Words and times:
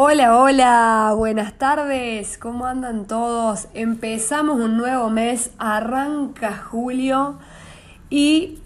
Hola, 0.00 0.38
hola, 0.38 1.12
buenas 1.16 1.54
tardes, 1.54 2.38
¿cómo 2.38 2.66
andan 2.66 3.08
todos? 3.08 3.66
Empezamos 3.74 4.60
un 4.60 4.76
nuevo 4.76 5.10
mes, 5.10 5.50
arranca 5.58 6.56
julio 6.56 7.36
y 8.08 8.60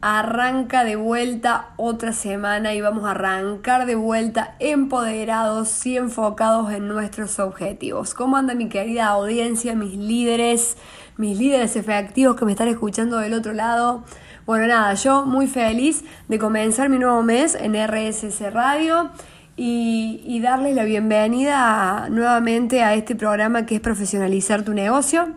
arranca 0.00 0.84
de 0.84 0.94
vuelta 0.94 1.70
otra 1.74 2.12
semana 2.12 2.72
y 2.72 2.82
vamos 2.82 3.04
a 3.04 3.10
arrancar 3.10 3.86
de 3.86 3.96
vuelta 3.96 4.54
empoderados 4.60 5.84
y 5.86 5.96
enfocados 5.96 6.70
en 6.70 6.86
nuestros 6.86 7.40
objetivos. 7.40 8.14
¿Cómo 8.14 8.36
anda 8.36 8.54
mi 8.54 8.68
querida 8.68 9.06
audiencia, 9.06 9.74
mis 9.74 9.96
líderes, 9.96 10.76
mis 11.16 11.36
líderes 11.36 11.74
efectivos 11.74 12.36
que 12.36 12.44
me 12.44 12.52
están 12.52 12.68
escuchando 12.68 13.18
del 13.18 13.34
otro 13.34 13.54
lado? 13.54 14.04
Bueno, 14.46 14.68
nada, 14.68 14.94
yo 14.94 15.26
muy 15.26 15.48
feliz 15.48 16.04
de 16.28 16.38
comenzar 16.38 16.88
mi 16.90 17.00
nuevo 17.00 17.24
mes 17.24 17.56
en 17.56 17.74
RSS 17.74 18.52
Radio 18.52 19.10
y, 19.56 20.40
darles 20.42 20.76
la 20.76 20.84
bienvenida 20.84 22.08
nuevamente 22.10 22.82
a 22.82 22.94
este 22.94 23.16
programa 23.16 23.64
que 23.64 23.76
es 23.76 23.80
Profesionalizar 23.80 24.62
tu 24.62 24.74
negocio. 24.74 25.28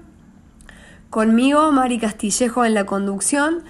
Conmigo, 1.09 1.71
Mari 1.71 1.98
Castillejo 1.99 2.66
en 2.66 2.73
la 2.73 2.85
conducción 2.85 3.63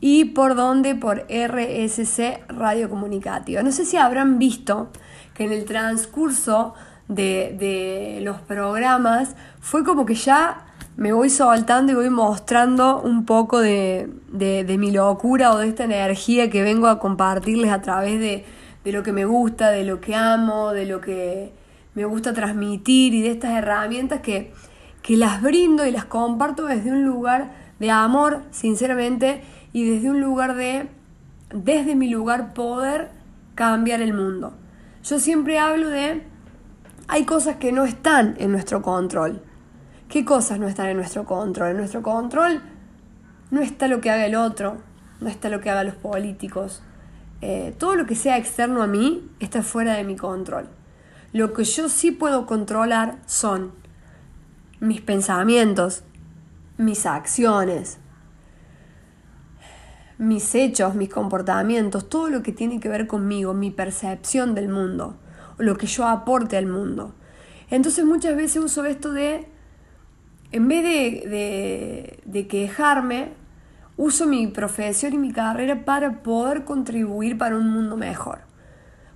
y 0.00 0.26
por 0.26 0.54
donde 0.54 0.94
por 0.94 1.26
RSC 1.28 2.40
Radio 2.48 2.88
Comunicativa. 2.88 3.62
No 3.62 3.72
sé 3.72 3.84
si 3.84 3.96
habrán 3.96 4.38
visto 4.38 4.90
que 5.34 5.44
en 5.44 5.52
el 5.52 5.64
transcurso 5.64 6.74
de, 7.08 8.20
los 8.22 8.40
programas 8.40 9.34
fue 9.60 9.82
como 9.84 10.06
que 10.06 10.14
ya 10.14 10.64
me 10.96 11.12
voy 11.12 11.28
soltando 11.28 11.92
y 11.92 11.94
voy 11.96 12.10
mostrando 12.10 13.00
un 13.00 13.24
poco 13.24 13.58
de, 13.58 14.08
de 14.30 14.78
mi 14.78 14.92
locura 14.92 15.52
o 15.52 15.58
de 15.58 15.68
esta 15.68 15.84
energía 15.84 16.50
que 16.50 16.62
vengo 16.62 16.86
a 16.86 16.98
compartirles 17.00 17.70
a 17.72 17.82
través 17.82 18.20
de, 18.20 18.44
de 18.84 18.92
lo 18.92 19.02
que 19.02 19.12
me 19.12 19.24
gusta, 19.24 19.70
de 19.70 19.84
lo 19.84 20.00
que 20.00 20.14
amo, 20.14 20.72
de 20.72 20.86
lo 20.86 21.00
que 21.00 21.52
me 21.94 22.04
gusta 22.04 22.32
transmitir 22.32 23.14
y 23.14 23.22
de 23.22 23.30
estas 23.30 23.52
herramientas 23.52 24.20
que, 24.20 24.52
que 25.02 25.16
las 25.16 25.42
brindo 25.42 25.86
y 25.86 25.90
las 25.90 26.04
comparto 26.04 26.66
desde 26.66 26.92
un 26.92 27.04
lugar 27.04 27.52
de 27.78 27.90
amor, 27.90 28.42
sinceramente, 28.50 29.42
y 29.72 29.88
desde 29.88 30.10
un 30.10 30.20
lugar 30.20 30.54
de, 30.54 30.88
desde 31.52 31.94
mi 31.94 32.08
lugar, 32.08 32.54
poder 32.54 33.10
cambiar 33.54 34.00
el 34.00 34.14
mundo. 34.14 34.54
Yo 35.02 35.18
siempre 35.18 35.58
hablo 35.58 35.88
de, 35.88 36.22
hay 37.08 37.24
cosas 37.24 37.56
que 37.56 37.72
no 37.72 37.84
están 37.84 38.36
en 38.38 38.52
nuestro 38.52 38.82
control. 38.82 39.42
¿Qué 40.08 40.24
cosas 40.24 40.58
no 40.58 40.68
están 40.68 40.88
en 40.88 40.96
nuestro 40.96 41.24
control? 41.24 41.70
En 41.70 41.76
nuestro 41.78 42.02
control 42.02 42.62
no 43.50 43.60
está 43.60 43.88
lo 43.88 44.00
que 44.00 44.10
haga 44.10 44.26
el 44.26 44.36
otro, 44.36 44.78
no 45.20 45.28
está 45.28 45.48
lo 45.48 45.60
que 45.60 45.70
hagan 45.70 45.86
los 45.86 45.96
políticos, 45.96 46.82
eh, 47.40 47.74
todo 47.78 47.94
lo 47.94 48.06
que 48.06 48.14
sea 48.14 48.36
externo 48.36 48.82
a 48.82 48.86
mí 48.86 49.30
está 49.38 49.62
fuera 49.62 49.94
de 49.94 50.04
mi 50.04 50.16
control. 50.16 50.68
Lo 51.32 51.52
que 51.52 51.64
yo 51.64 51.88
sí 51.88 52.10
puedo 52.10 52.46
controlar 52.46 53.18
son 53.26 53.72
mis 54.80 55.00
pensamientos, 55.00 56.02
mis 56.78 57.06
acciones, 57.06 57.98
mis 60.18 60.54
hechos, 60.54 60.94
mis 60.94 61.08
comportamientos, 61.08 62.08
todo 62.08 62.28
lo 62.28 62.42
que 62.42 62.52
tiene 62.52 62.80
que 62.80 62.88
ver 62.88 63.06
conmigo, 63.06 63.54
mi 63.54 63.70
percepción 63.70 64.54
del 64.54 64.68
mundo, 64.68 65.16
lo 65.58 65.76
que 65.76 65.86
yo 65.86 66.06
aporte 66.06 66.56
al 66.56 66.66
mundo. 66.66 67.14
Entonces 67.70 68.04
muchas 68.04 68.34
veces 68.36 68.64
uso 68.64 68.84
esto 68.84 69.12
de, 69.12 69.46
en 70.50 70.66
vez 70.66 70.82
de, 70.82 72.20
de 72.24 72.46
quejarme, 72.48 73.32
uso 73.98 74.26
mi 74.26 74.46
profesión 74.46 75.12
y 75.12 75.18
mi 75.18 75.32
carrera 75.32 75.84
para 75.84 76.22
poder 76.22 76.64
contribuir 76.64 77.36
para 77.36 77.56
un 77.56 77.68
mundo 77.68 77.96
mejor. 77.96 78.38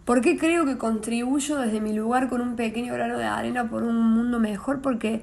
¿Por 0.04 0.20
qué 0.20 0.36
creo 0.36 0.66
que 0.66 0.76
contribuyo 0.76 1.58
desde 1.58 1.80
mi 1.80 1.92
lugar 1.94 2.28
con 2.28 2.40
un 2.40 2.56
pequeño 2.56 2.92
grano 2.92 3.16
de 3.16 3.24
arena 3.24 3.70
por 3.70 3.84
un 3.84 3.96
mundo 3.96 4.40
mejor? 4.40 4.82
Porque 4.82 5.22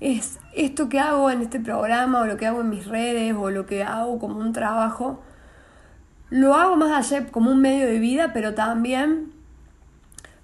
es 0.00 0.38
esto 0.54 0.90
que 0.90 1.00
hago 1.00 1.30
en 1.30 1.40
este 1.40 1.58
programa 1.58 2.20
o 2.20 2.26
lo 2.26 2.36
que 2.36 2.46
hago 2.46 2.60
en 2.60 2.68
mis 2.68 2.86
redes 2.86 3.34
o 3.34 3.50
lo 3.50 3.64
que 3.64 3.82
hago 3.82 4.18
como 4.18 4.38
un 4.38 4.52
trabajo, 4.52 5.22
lo 6.28 6.54
hago 6.54 6.76
más 6.76 7.10
allá 7.10 7.28
como 7.28 7.50
un 7.50 7.62
medio 7.62 7.86
de 7.86 7.98
vida, 7.98 8.34
pero 8.34 8.52
también 8.52 9.32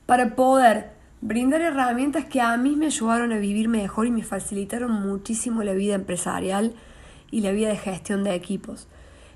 para 0.06 0.34
poder 0.34 0.92
brindar 1.20 1.60
herramientas 1.60 2.24
que 2.24 2.40
a 2.40 2.56
mí 2.56 2.76
me 2.76 2.86
ayudaron 2.86 3.30
a 3.32 3.36
vivir 3.36 3.68
mejor 3.68 4.06
y 4.06 4.10
me 4.10 4.22
facilitaron 4.22 4.90
muchísimo 4.90 5.62
la 5.62 5.74
vida 5.74 5.94
empresarial 5.94 6.72
y 7.34 7.40
la 7.40 7.50
vida 7.50 7.68
de 7.68 7.76
gestión 7.76 8.22
de 8.22 8.32
equipos. 8.32 8.86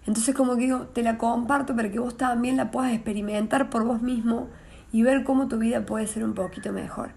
Entonces 0.07 0.33
como 0.33 0.55
digo, 0.55 0.83
te 0.95 1.03
la 1.03 1.19
comparto 1.19 1.75
para 1.75 1.91
que 1.91 1.99
vos 1.99 2.17
también 2.17 2.57
la 2.57 2.71
puedas 2.71 2.93
experimentar 2.93 3.71
por 3.71 3.83
vos 3.83 4.03
mismo 4.03 4.47
y 4.93 5.03
ver 5.03 5.25
cómo 5.25 5.49
tu 5.49 5.59
vida 5.59 5.85
puede 5.85 6.07
ser 6.07 6.23
un 6.23 6.33
poquito 6.33 6.73
mejor. 6.73 7.11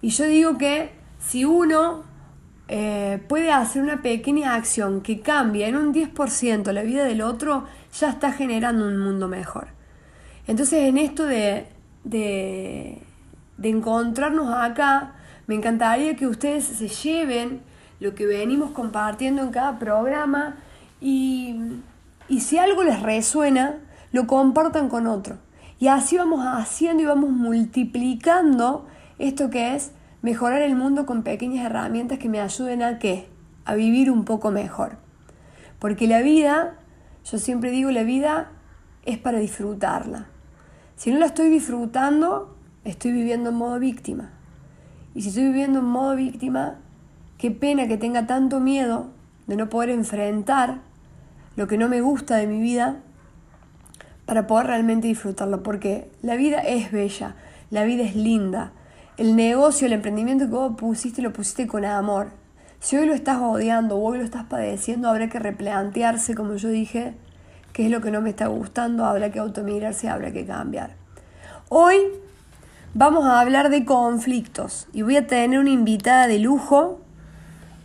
Y 0.00 0.08
yo 0.08 0.24
digo 0.24 0.56
que 0.56 0.92
si 1.18 1.44
uno 1.44 2.04
eh, 2.68 3.22
puede 3.28 3.52
hacer 3.52 3.82
una 3.82 4.00
pequeña 4.00 4.54
acción 4.54 5.02
que 5.02 5.20
cambie 5.20 5.68
en 5.68 5.76
un 5.76 5.92
10% 5.92 6.72
la 6.72 6.82
vida 6.82 7.04
del 7.04 7.20
otro, 7.20 7.66
ya 7.92 8.08
está 8.08 8.32
generando 8.32 8.86
un 8.86 8.96
mundo 8.96 9.28
mejor. 9.28 9.68
Entonces 10.46 10.88
en 10.88 10.96
esto 10.96 11.26
de, 11.26 11.66
de, 12.04 13.02
de 13.58 13.68
encontrarnos 13.68 14.48
acá, 14.50 15.12
me 15.46 15.56
encantaría 15.56 16.16
que 16.16 16.26
ustedes 16.26 16.64
se 16.64 16.88
lleven 16.88 17.60
lo 18.00 18.14
que 18.14 18.26
venimos 18.26 18.70
compartiendo 18.72 19.42
en 19.42 19.50
cada 19.50 19.78
programa 19.78 20.56
y, 21.00 21.80
si 22.38 22.58
algo 22.58 22.82
les 22.82 23.02
resuena, 23.02 23.78
lo 24.12 24.26
compartan 24.26 24.88
con 24.88 25.06
otro. 25.06 25.38
Y 25.78 25.88
así 25.88 26.16
vamos 26.16 26.44
haciendo 26.44 27.02
y 27.02 27.06
vamos 27.06 27.30
multiplicando 27.30 28.86
esto 29.18 29.50
que 29.50 29.74
es 29.74 29.92
mejorar 30.22 30.62
el 30.62 30.74
mundo 30.74 31.06
con 31.06 31.22
pequeñas 31.22 31.66
herramientas 31.66 32.18
que 32.18 32.28
me 32.28 32.40
ayuden 32.40 32.82
a 32.82 32.98
qué? 32.98 33.28
A 33.64 33.74
vivir 33.74 34.10
un 34.10 34.24
poco 34.24 34.50
mejor. 34.50 34.98
Porque 35.78 36.06
la 36.06 36.22
vida, 36.22 36.76
yo 37.30 37.38
siempre 37.38 37.70
digo, 37.70 37.90
la 37.90 38.02
vida 38.02 38.50
es 39.04 39.18
para 39.18 39.38
disfrutarla. 39.38 40.26
Si 40.96 41.10
no 41.12 41.18
la 41.18 41.26
estoy 41.26 41.50
disfrutando, 41.50 42.56
estoy 42.84 43.12
viviendo 43.12 43.50
en 43.50 43.56
modo 43.56 43.78
víctima. 43.78 44.30
Y 45.14 45.22
si 45.22 45.28
estoy 45.28 45.44
viviendo 45.44 45.80
en 45.80 45.84
modo 45.84 46.16
víctima, 46.16 46.78
Qué 47.38 47.50
pena 47.50 47.86
que 47.86 47.98
tenga 47.98 48.26
tanto 48.26 48.60
miedo 48.60 49.08
de 49.46 49.56
no 49.56 49.68
poder 49.68 49.90
enfrentar 49.90 50.78
lo 51.54 51.66
que 51.66 51.78
no 51.78 51.88
me 51.88 52.00
gusta 52.00 52.36
de 52.36 52.46
mi 52.46 52.60
vida 52.60 52.96
para 54.24 54.46
poder 54.46 54.66
realmente 54.66 55.06
disfrutarlo, 55.06 55.62
porque 55.62 56.10
la 56.22 56.36
vida 56.36 56.58
es 56.60 56.90
bella, 56.90 57.36
la 57.70 57.84
vida 57.84 58.02
es 58.04 58.16
linda. 58.16 58.72
El 59.16 59.36
negocio, 59.36 59.86
el 59.86 59.92
emprendimiento 59.92 60.46
que 60.46 60.50
vos 60.50 60.76
pusiste, 60.76 61.22
lo 61.22 61.32
pusiste 61.32 61.66
con 61.66 61.84
amor. 61.84 62.28
Si 62.80 62.96
hoy 62.96 63.06
lo 63.06 63.14
estás 63.14 63.38
odiando 63.40 63.96
o 63.96 64.02
hoy 64.02 64.18
lo 64.18 64.24
estás 64.24 64.44
padeciendo, 64.44 65.08
habrá 65.08 65.28
que 65.28 65.38
replantearse, 65.38 66.34
como 66.34 66.56
yo 66.56 66.68
dije, 66.68 67.14
qué 67.72 67.86
es 67.86 67.90
lo 67.90 68.00
que 68.00 68.10
no 68.10 68.20
me 68.20 68.30
está 68.30 68.48
gustando, 68.48 69.04
habrá 69.04 69.30
que 69.30 69.38
automirarse, 69.38 70.08
habrá 70.08 70.32
que 70.32 70.44
cambiar. 70.44 70.96
Hoy 71.68 71.96
vamos 72.94 73.24
a 73.26 73.40
hablar 73.40 73.70
de 73.70 73.84
conflictos 73.84 74.88
y 74.92 75.02
voy 75.02 75.16
a 75.16 75.26
tener 75.26 75.58
una 75.58 75.70
invitada 75.70 76.26
de 76.26 76.38
lujo 76.38 77.00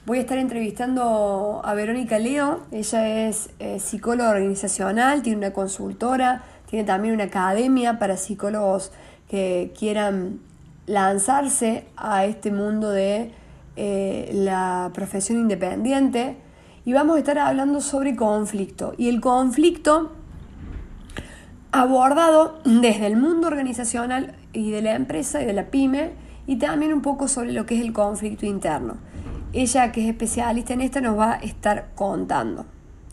Voy 0.03 0.17
a 0.17 0.21
estar 0.21 0.39
entrevistando 0.39 1.61
a 1.63 1.75
Verónica 1.75 2.17
Leo, 2.17 2.61
ella 2.71 3.27
es 3.27 3.51
eh, 3.59 3.79
psicóloga 3.79 4.31
organizacional, 4.31 5.21
tiene 5.21 5.37
una 5.37 5.53
consultora, 5.53 6.41
tiene 6.67 6.85
también 6.85 7.13
una 7.13 7.25
academia 7.25 7.99
para 7.99 8.17
psicólogos 8.17 8.91
que 9.29 9.71
quieran 9.77 10.39
lanzarse 10.87 11.85
a 11.97 12.25
este 12.25 12.51
mundo 12.51 12.89
de 12.89 13.31
eh, 13.75 14.31
la 14.33 14.89
profesión 14.91 15.37
independiente. 15.37 16.35
Y 16.83 16.93
vamos 16.93 17.17
a 17.17 17.19
estar 17.19 17.37
hablando 17.37 17.79
sobre 17.79 18.15
conflicto. 18.15 18.95
Y 18.97 19.07
el 19.07 19.21
conflicto 19.21 20.13
abordado 21.71 22.59
desde 22.65 23.05
el 23.05 23.17
mundo 23.17 23.45
organizacional 23.45 24.33
y 24.51 24.71
de 24.71 24.81
la 24.81 24.95
empresa 24.95 25.43
y 25.43 25.45
de 25.45 25.53
la 25.53 25.67
pyme 25.67 26.13
y 26.47 26.55
también 26.55 26.91
un 26.91 27.03
poco 27.03 27.27
sobre 27.27 27.51
lo 27.51 27.67
que 27.67 27.75
es 27.75 27.81
el 27.81 27.93
conflicto 27.93 28.47
interno 28.47 28.97
ella 29.53 29.91
que 29.91 30.03
es 30.03 30.09
especialista 30.09 30.73
en 30.73 30.81
esto 30.81 31.01
nos 31.01 31.17
va 31.17 31.33
a 31.33 31.37
estar 31.37 31.89
contando. 31.95 32.65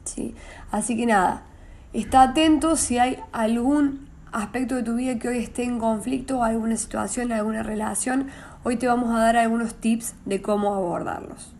¿sí? 0.05 0.35
Así 0.71 0.97
que 0.97 1.07
nada, 1.07 1.45
está 1.93 2.23
atento 2.23 2.77
si 2.77 2.99
hay 2.99 3.19
algún 3.33 4.09
aspecto 4.33 4.77
de 4.77 4.83
tu 4.83 4.95
vida 4.95 5.19
que 5.19 5.29
hoy 5.29 5.39
esté 5.39 5.65
en 5.65 5.79
conflicto, 5.79 6.43
alguna 6.43 6.77
situación, 6.77 7.33
alguna 7.33 7.63
relación. 7.63 8.29
Hoy 8.65 8.77
te 8.77 8.87
vamos 8.87 9.15
a 9.15 9.21
dar 9.21 9.37
algunos 9.37 9.75
tips 9.75 10.15
de 10.25 10.43
cómo 10.43 10.75
abordarlos. 10.75 11.55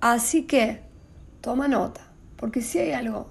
Así 0.00 0.44
que 0.44 0.82
toma 1.40 1.68
nota, 1.68 2.00
porque 2.36 2.60
si 2.60 2.78
hay 2.78 2.92
algo 2.92 3.30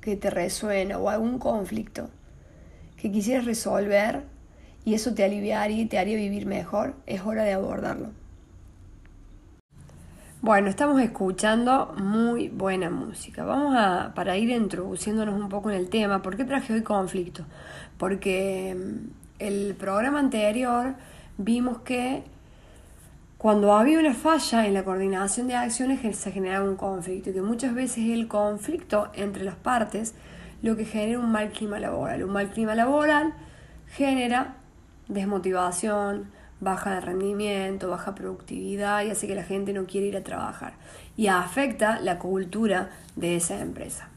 que 0.00 0.16
te 0.16 0.30
resuena 0.30 0.98
o 0.98 1.08
algún 1.08 1.38
conflicto 1.38 2.10
que 2.96 3.10
quisieras 3.10 3.44
resolver, 3.44 4.24
y 4.86 4.94
eso 4.94 5.12
te 5.14 5.24
aliviaría 5.24 5.82
y 5.82 5.86
te 5.86 5.98
haría 5.98 6.16
vivir 6.16 6.46
mejor, 6.46 6.94
es 7.06 7.20
hora 7.22 7.42
de 7.42 7.52
abordarlo. 7.52 8.10
Bueno, 10.40 10.68
estamos 10.68 11.02
escuchando 11.02 11.92
muy 11.98 12.50
buena 12.50 12.88
música. 12.88 13.44
Vamos 13.44 13.74
a, 13.76 14.12
para 14.14 14.36
ir 14.36 14.48
introduciéndonos 14.48 15.40
un 15.40 15.48
poco 15.48 15.70
en 15.72 15.76
el 15.76 15.88
tema, 15.88 16.22
¿por 16.22 16.36
qué 16.36 16.44
traje 16.44 16.72
hoy 16.72 16.82
conflicto? 16.82 17.44
Porque 17.98 18.76
mm, 18.78 19.08
el 19.40 19.74
programa 19.74 20.20
anterior 20.20 20.94
vimos 21.36 21.78
que 21.78 22.22
cuando 23.38 23.72
había 23.74 23.98
una 23.98 24.14
falla 24.14 24.68
en 24.68 24.74
la 24.74 24.84
coordinación 24.84 25.48
de 25.48 25.56
acciones 25.56 26.16
se 26.16 26.30
generaba 26.30 26.64
un 26.64 26.76
conflicto 26.76 27.30
y 27.30 27.32
que 27.32 27.42
muchas 27.42 27.74
veces 27.74 28.08
el 28.10 28.28
conflicto 28.28 29.08
entre 29.14 29.42
las 29.42 29.56
partes 29.56 30.14
lo 30.62 30.76
que 30.76 30.84
genera 30.84 31.18
un 31.18 31.32
mal 31.32 31.50
clima 31.50 31.80
laboral. 31.80 32.22
Un 32.22 32.30
mal 32.30 32.50
clima 32.50 32.76
laboral 32.76 33.34
genera 33.88 34.58
desmotivación, 35.08 36.30
baja 36.60 36.94
de 36.94 37.00
rendimiento, 37.00 37.90
baja 37.90 38.14
productividad 38.14 39.04
y 39.04 39.10
hace 39.10 39.26
que 39.26 39.34
la 39.34 39.44
gente 39.44 39.72
no 39.72 39.86
quiere 39.86 40.06
ir 40.06 40.16
a 40.16 40.22
trabajar 40.22 40.74
y 41.16 41.26
afecta 41.28 42.00
la 42.00 42.18
cultura 42.18 42.90
de 43.14 43.36
esa 43.36 43.60
empresa. 43.60 44.08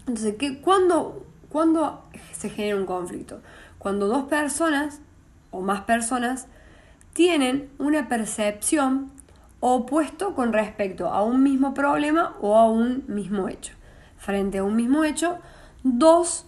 Entonces, 0.00 0.34
¿qué, 0.38 0.60
cuándo, 0.60 1.24
¿cuándo 1.48 2.04
se 2.32 2.50
genera 2.50 2.76
un 2.76 2.86
conflicto? 2.86 3.40
Cuando 3.78 4.08
dos 4.08 4.24
personas 4.24 5.00
o 5.50 5.60
más 5.60 5.82
personas 5.82 6.46
tienen 7.12 7.68
una 7.78 8.08
percepción 8.08 9.10
opuesto 9.60 10.34
con 10.34 10.52
respecto 10.52 11.08
a 11.08 11.22
un 11.22 11.42
mismo 11.42 11.74
problema 11.74 12.36
o 12.40 12.56
a 12.56 12.68
un 12.70 13.04
mismo 13.08 13.48
hecho. 13.48 13.74
Frente 14.16 14.58
a 14.58 14.64
un 14.64 14.76
mismo 14.76 15.04
hecho, 15.04 15.38
dos 15.82 16.46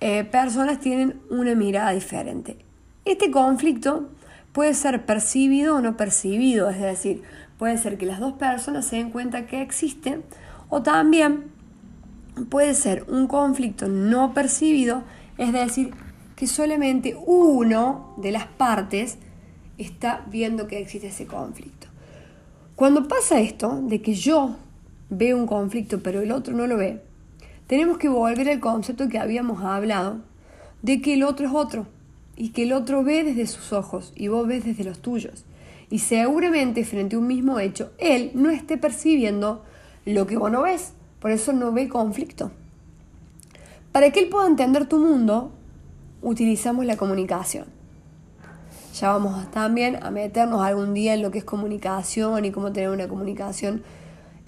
eh, 0.00 0.24
personas 0.24 0.80
tienen 0.80 1.20
una 1.30 1.54
mirada 1.54 1.90
diferente. 1.90 2.63
Este 3.04 3.30
conflicto 3.30 4.08
puede 4.52 4.72
ser 4.72 5.04
percibido 5.04 5.76
o 5.76 5.80
no 5.82 5.94
percibido, 5.94 6.70
es 6.70 6.80
decir, 6.80 7.22
puede 7.58 7.76
ser 7.76 7.98
que 7.98 8.06
las 8.06 8.18
dos 8.18 8.32
personas 8.34 8.86
se 8.86 8.96
den 8.96 9.10
cuenta 9.10 9.46
que 9.46 9.60
existe 9.60 10.22
o 10.70 10.82
también 10.82 11.50
puede 12.48 12.72
ser 12.72 13.04
un 13.08 13.26
conflicto 13.26 13.88
no 13.88 14.32
percibido, 14.32 15.02
es 15.36 15.52
decir, 15.52 15.92
que 16.34 16.46
solamente 16.46 17.14
uno 17.26 18.14
de 18.16 18.32
las 18.32 18.46
partes 18.46 19.18
está 19.76 20.24
viendo 20.30 20.66
que 20.66 20.78
existe 20.78 21.08
ese 21.08 21.26
conflicto. 21.26 21.88
Cuando 22.74 23.06
pasa 23.06 23.38
esto, 23.38 23.82
de 23.82 24.00
que 24.00 24.14
yo 24.14 24.56
veo 25.10 25.36
un 25.36 25.46
conflicto 25.46 26.02
pero 26.02 26.22
el 26.22 26.32
otro 26.32 26.54
no 26.54 26.66
lo 26.66 26.78
ve, 26.78 27.02
tenemos 27.66 27.98
que 27.98 28.08
volver 28.08 28.48
al 28.48 28.60
concepto 28.60 29.10
que 29.10 29.18
habíamos 29.18 29.62
hablado 29.62 30.22
de 30.80 31.02
que 31.02 31.14
el 31.14 31.22
otro 31.22 31.46
es 31.46 31.52
otro 31.52 31.93
y 32.36 32.50
que 32.50 32.64
el 32.64 32.72
otro 32.72 33.04
ve 33.04 33.24
desde 33.24 33.46
sus 33.46 33.72
ojos 33.72 34.12
y 34.14 34.28
vos 34.28 34.46
ves 34.46 34.64
desde 34.64 34.84
los 34.84 35.00
tuyos. 35.00 35.44
Y 35.90 36.00
seguramente 36.00 36.84
frente 36.84 37.16
a 37.16 37.18
un 37.18 37.26
mismo 37.26 37.58
hecho, 37.60 37.92
él 37.98 38.32
no 38.34 38.50
esté 38.50 38.78
percibiendo 38.78 39.64
lo 40.04 40.26
que 40.26 40.36
vos 40.36 40.50
no 40.50 40.62
ves, 40.62 40.94
por 41.20 41.30
eso 41.30 41.52
no 41.52 41.72
ve 41.72 41.88
conflicto. 41.88 42.50
Para 43.92 44.10
que 44.10 44.20
él 44.20 44.28
pueda 44.28 44.46
entender 44.46 44.86
tu 44.86 44.98
mundo, 44.98 45.52
utilizamos 46.20 46.84
la 46.84 46.96
comunicación. 46.96 47.66
Ya 48.98 49.10
vamos 49.10 49.50
también 49.50 50.02
a 50.02 50.10
meternos 50.10 50.62
algún 50.62 50.94
día 50.94 51.14
en 51.14 51.22
lo 51.22 51.30
que 51.30 51.38
es 51.38 51.44
comunicación 51.44 52.44
y 52.44 52.50
cómo 52.50 52.72
tener 52.72 52.90
una 52.90 53.08
comunicación 53.08 53.82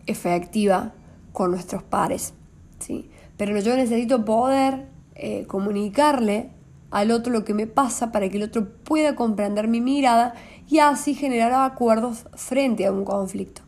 efectiva 0.06 0.94
con 1.32 1.50
nuestros 1.50 1.82
pares. 1.82 2.32
¿sí? 2.78 3.10
Pero 3.36 3.58
yo 3.60 3.76
necesito 3.76 4.24
poder 4.24 4.86
eh, 5.14 5.44
comunicarle 5.46 6.50
al 6.90 7.10
otro 7.10 7.32
lo 7.32 7.44
que 7.44 7.54
me 7.54 7.66
pasa 7.66 8.12
para 8.12 8.28
que 8.28 8.36
el 8.36 8.44
otro 8.44 8.68
pueda 8.84 9.14
comprender 9.16 9.68
mi 9.68 9.80
mirada 9.80 10.34
y 10.68 10.78
así 10.78 11.14
generar 11.14 11.52
acuerdos 11.52 12.26
frente 12.34 12.86
a 12.86 12.92
un 12.92 13.04
conflicto 13.04 13.62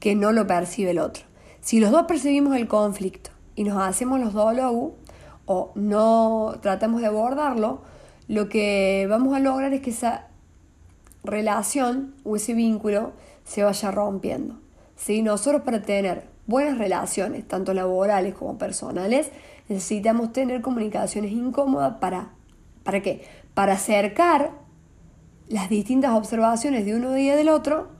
que 0.00 0.14
no 0.14 0.32
lo 0.32 0.46
percibe 0.46 0.90
el 0.90 0.98
otro. 0.98 1.24
Si 1.60 1.78
los 1.78 1.90
dos 1.90 2.04
percibimos 2.06 2.56
el 2.56 2.66
conflicto 2.66 3.30
y 3.54 3.64
nos 3.64 3.80
hacemos 3.80 4.18
los 4.20 4.32
diálogos 4.32 4.92
o 5.46 5.72
no 5.74 6.54
tratamos 6.60 7.00
de 7.00 7.06
abordarlo, 7.06 7.82
lo 8.28 8.48
que 8.48 9.06
vamos 9.08 9.34
a 9.34 9.40
lograr 9.40 9.72
es 9.72 9.80
que 9.80 9.90
esa 9.90 10.26
relación 11.24 12.14
o 12.24 12.36
ese 12.36 12.54
vínculo 12.54 13.12
se 13.44 13.62
vaya 13.62 13.90
rompiendo. 13.90 14.58
¿sí? 14.96 15.22
Nosotros 15.22 15.62
para 15.62 15.82
tener 15.82 16.24
buenas 16.46 16.78
relaciones, 16.78 17.46
tanto 17.46 17.74
laborales 17.74 18.34
como 18.34 18.58
personales, 18.58 19.30
necesitamos 19.68 20.32
tener 20.32 20.62
comunicaciones 20.62 21.32
incómodas 21.32 21.98
para 22.00 22.30
¿Para 22.82 23.00
qué? 23.00 23.28
Para 23.54 23.74
acercar 23.74 24.52
las 25.48 25.68
distintas 25.68 26.12
observaciones 26.12 26.84
de 26.84 26.96
uno 26.96 27.16
y 27.16 27.28
del 27.28 27.48
otro 27.48 27.90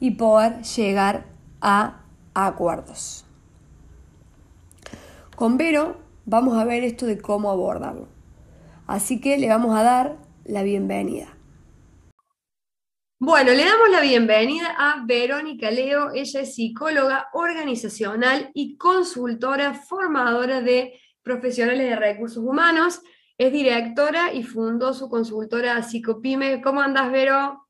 y 0.00 0.12
poder 0.12 0.62
llegar 0.62 1.26
a 1.60 2.02
acuerdos. 2.34 3.24
Con 5.34 5.56
Vero 5.56 5.96
vamos 6.26 6.56
a 6.56 6.64
ver 6.64 6.84
esto 6.84 7.06
de 7.06 7.18
cómo 7.18 7.50
abordarlo. 7.50 8.08
Así 8.86 9.20
que 9.20 9.38
le 9.38 9.48
vamos 9.48 9.76
a 9.76 9.82
dar 9.82 10.16
la 10.44 10.62
bienvenida. 10.62 11.38
Bueno, 13.20 13.52
le 13.52 13.64
damos 13.64 13.90
la 13.90 14.00
bienvenida 14.00 14.74
a 14.78 15.04
Verónica 15.04 15.70
Leo. 15.70 16.12
Ella 16.14 16.40
es 16.40 16.54
psicóloga 16.54 17.28
organizacional 17.32 18.50
y 18.54 18.76
consultora 18.76 19.74
formadora 19.74 20.60
de 20.60 21.00
profesionales 21.22 21.88
de 21.88 21.96
recursos 21.96 22.44
humanos. 22.44 23.02
Es 23.38 23.52
directora 23.52 24.32
y 24.32 24.42
fundó 24.42 24.92
su 24.92 25.08
consultora 25.08 25.80
Psicopime. 25.80 26.60
¿Cómo 26.60 26.80
andas, 26.80 27.12
Vero? 27.12 27.68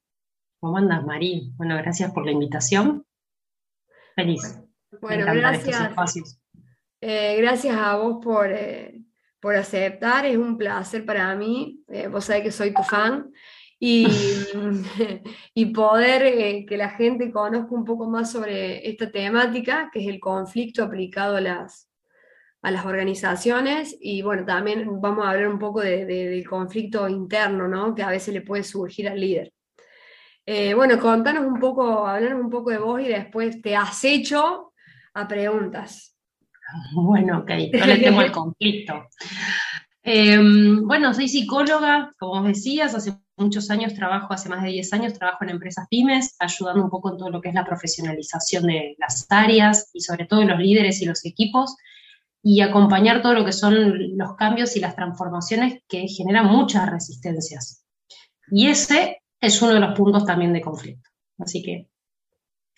¿Cómo 0.60 0.78
andas, 0.78 1.04
Marí? 1.04 1.52
Bueno, 1.56 1.76
gracias 1.76 2.10
por 2.10 2.24
la 2.24 2.32
invitación. 2.32 3.04
Feliz. 4.16 4.58
Bueno, 5.02 5.26
gracias. 5.26 6.38
Eh, 7.02 7.36
gracias 7.36 7.76
a 7.76 7.96
vos 7.96 8.16
por, 8.24 8.50
eh, 8.50 9.02
por, 9.40 9.56
aceptar, 9.56 10.24
es 10.24 10.38
un 10.38 10.56
placer 10.56 11.04
para 11.04 11.34
mí. 11.34 11.84
Eh, 11.88 12.08
vos 12.08 12.24
sabés 12.24 12.44
que 12.44 12.50
soy 12.50 12.72
tu 12.72 12.82
fan. 12.82 13.30
Y, 13.78 14.08
y 15.54 15.66
poder 15.66 16.64
que 16.64 16.76
la 16.78 16.88
gente 16.88 17.30
conozca 17.30 17.74
un 17.74 17.84
poco 17.84 18.08
más 18.08 18.32
sobre 18.32 18.88
esta 18.88 19.10
temática, 19.10 19.90
que 19.92 20.00
es 20.00 20.08
el 20.08 20.18
conflicto 20.18 20.82
aplicado 20.82 21.36
a 21.36 21.42
las, 21.42 21.87
a 22.62 22.70
las 22.70 22.84
organizaciones 22.84 23.96
y 24.00 24.22
bueno, 24.22 24.44
también 24.44 25.00
vamos 25.00 25.24
a 25.24 25.30
hablar 25.30 25.48
un 25.48 25.58
poco 25.58 25.80
del 25.80 26.46
conflicto 26.48 27.08
interno, 27.08 27.68
¿no? 27.68 27.94
Que 27.94 28.02
a 28.02 28.10
veces 28.10 28.34
le 28.34 28.42
puede 28.42 28.64
surgir 28.64 29.08
al 29.08 29.20
líder. 29.20 29.52
Eh, 30.44 30.74
bueno, 30.74 30.98
contanos 30.98 31.44
un 31.44 31.60
poco, 31.60 32.06
hablarnos 32.06 32.42
un 32.42 32.50
poco 32.50 32.70
de 32.70 32.78
vos 32.78 33.00
y 33.00 33.08
después 33.08 33.60
te 33.60 33.76
acecho 33.76 34.72
a 35.14 35.28
preguntas. 35.28 36.14
Bueno, 36.94 37.38
ok, 37.38 37.50
no 37.72 37.86
le 37.86 37.96
temo 37.96 38.20
el 38.20 38.30
conflicto. 38.30 39.08
Em, 40.02 40.86
bueno, 40.86 41.14
soy 41.14 41.26
psicóloga, 41.26 42.12
como 42.18 42.40
vos 42.40 42.48
decías, 42.48 42.94
hace 42.94 43.14
muchos 43.38 43.70
años 43.70 43.94
trabajo, 43.94 44.34
hace 44.34 44.48
más 44.48 44.62
de 44.62 44.68
10 44.68 44.92
años 44.92 45.14
trabajo 45.14 45.44
en 45.44 45.50
empresas 45.50 45.86
pymes, 45.88 46.36
ayudando 46.38 46.84
un 46.84 46.90
poco 46.90 47.10
en 47.10 47.16
todo 47.16 47.30
lo 47.30 47.40
que 47.40 47.48
es 47.48 47.54
la 47.54 47.64
profesionalización 47.64 48.66
de 48.66 48.96
las 48.98 49.26
áreas 49.30 49.90
y 49.94 50.00
sobre 50.00 50.26
todo 50.26 50.44
los 50.44 50.58
líderes 50.58 51.00
y 51.00 51.06
los 51.06 51.24
equipos 51.24 51.76
y 52.50 52.62
acompañar 52.62 53.20
todo 53.20 53.34
lo 53.34 53.44
que 53.44 53.52
son 53.52 54.16
los 54.16 54.34
cambios 54.34 54.74
y 54.74 54.80
las 54.80 54.96
transformaciones 54.96 55.82
que 55.86 56.08
generan 56.08 56.46
muchas 56.46 56.90
resistencias. 56.90 57.84
Y 58.50 58.68
ese 58.68 59.20
es 59.38 59.60
uno 59.60 59.74
de 59.74 59.80
los 59.80 59.94
puntos 59.94 60.24
también 60.24 60.54
de 60.54 60.62
conflicto. 60.62 61.10
Así 61.38 61.62
que 61.62 61.90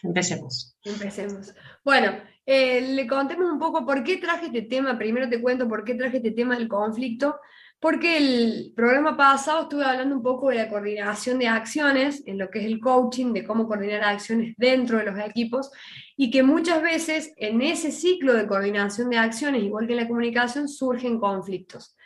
empecemos. 0.03 0.77
Empecemos. 0.83 1.55
Bueno, 1.85 2.11
eh, 2.45 2.81
le 2.81 3.07
contemos 3.07 3.49
un 3.49 3.61
poco 3.61 3.87
por 3.87 4.03
qué 4.03 4.17
traje 4.17 4.47
este 4.47 4.63
tema. 4.63 4.99
Primero 4.99 5.29
te 5.29 5.41
cuento 5.41 5.69
por 5.69 5.85
qué 5.85 5.95
traje 5.95 6.17
este 6.17 6.33
tema 6.33 6.59
del 6.59 6.67
conflicto 6.67 7.37
porque 7.81 8.19
el 8.19 8.73
programa 8.77 9.17
pasado 9.17 9.63
estuve 9.63 9.85
hablando 9.85 10.15
un 10.15 10.23
poco 10.23 10.51
de 10.51 10.57
la 10.57 10.69
coordinación 10.69 11.39
de 11.39 11.49
acciones, 11.49 12.23
en 12.27 12.37
lo 12.37 12.51
que 12.51 12.59
es 12.59 12.67
el 12.67 12.79
coaching, 12.79 13.33
de 13.33 13.43
cómo 13.45 13.67
coordinar 13.67 14.05
acciones 14.05 14.55
dentro 14.59 14.99
de 14.99 15.07
los 15.07 15.19
equipos, 15.19 15.71
y 16.15 16.31
que 16.31 16.43
muchas 16.43 16.83
veces 16.83 17.33
en 17.39 17.63
ese 17.63 17.91
ciclo 17.91 18.35
de 18.35 18.47
coordinación 18.47 19.09
de 19.09 19.17
acciones, 19.17 19.63
igual 19.63 19.87
que 19.87 19.95
en 19.95 20.01
la 20.01 20.09
comunicación, 20.09 20.69
surgen 20.69 21.19
conflictos. 21.19 21.97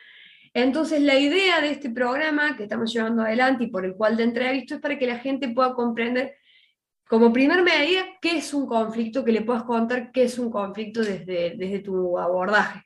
Entonces, 0.54 1.02
la 1.02 1.19
idea 1.19 1.61
de 1.61 1.73
este 1.73 1.90
programa 1.90 2.57
que 2.57 2.62
estamos 2.62 2.93
llevando 2.93 3.23
adelante 3.23 3.64
y 3.64 3.66
por 3.66 3.85
el 3.85 3.97
cual 3.97 4.16
te 4.16 4.23
entrevisto 4.23 4.76
es 4.76 4.81
para 4.81 4.97
que 4.97 5.09
la 5.09 5.19
gente 5.19 5.49
pueda 5.49 5.75
comprender, 5.75 6.37
como 7.09 7.33
primer 7.33 7.64
medida, 7.64 8.04
qué 8.23 8.38
es 8.38 8.54
un 8.54 8.66
conflicto, 8.66 9.25
que 9.25 9.33
le 9.33 9.43
puedas 9.43 9.64
contar 9.64 10.12
qué 10.12 10.23
es 10.23 10.38
un 10.38 10.52
conflicto 10.52 11.02
desde, 11.02 11.57
desde 11.57 11.81
tu 11.81 12.16
abordaje. 12.16 12.85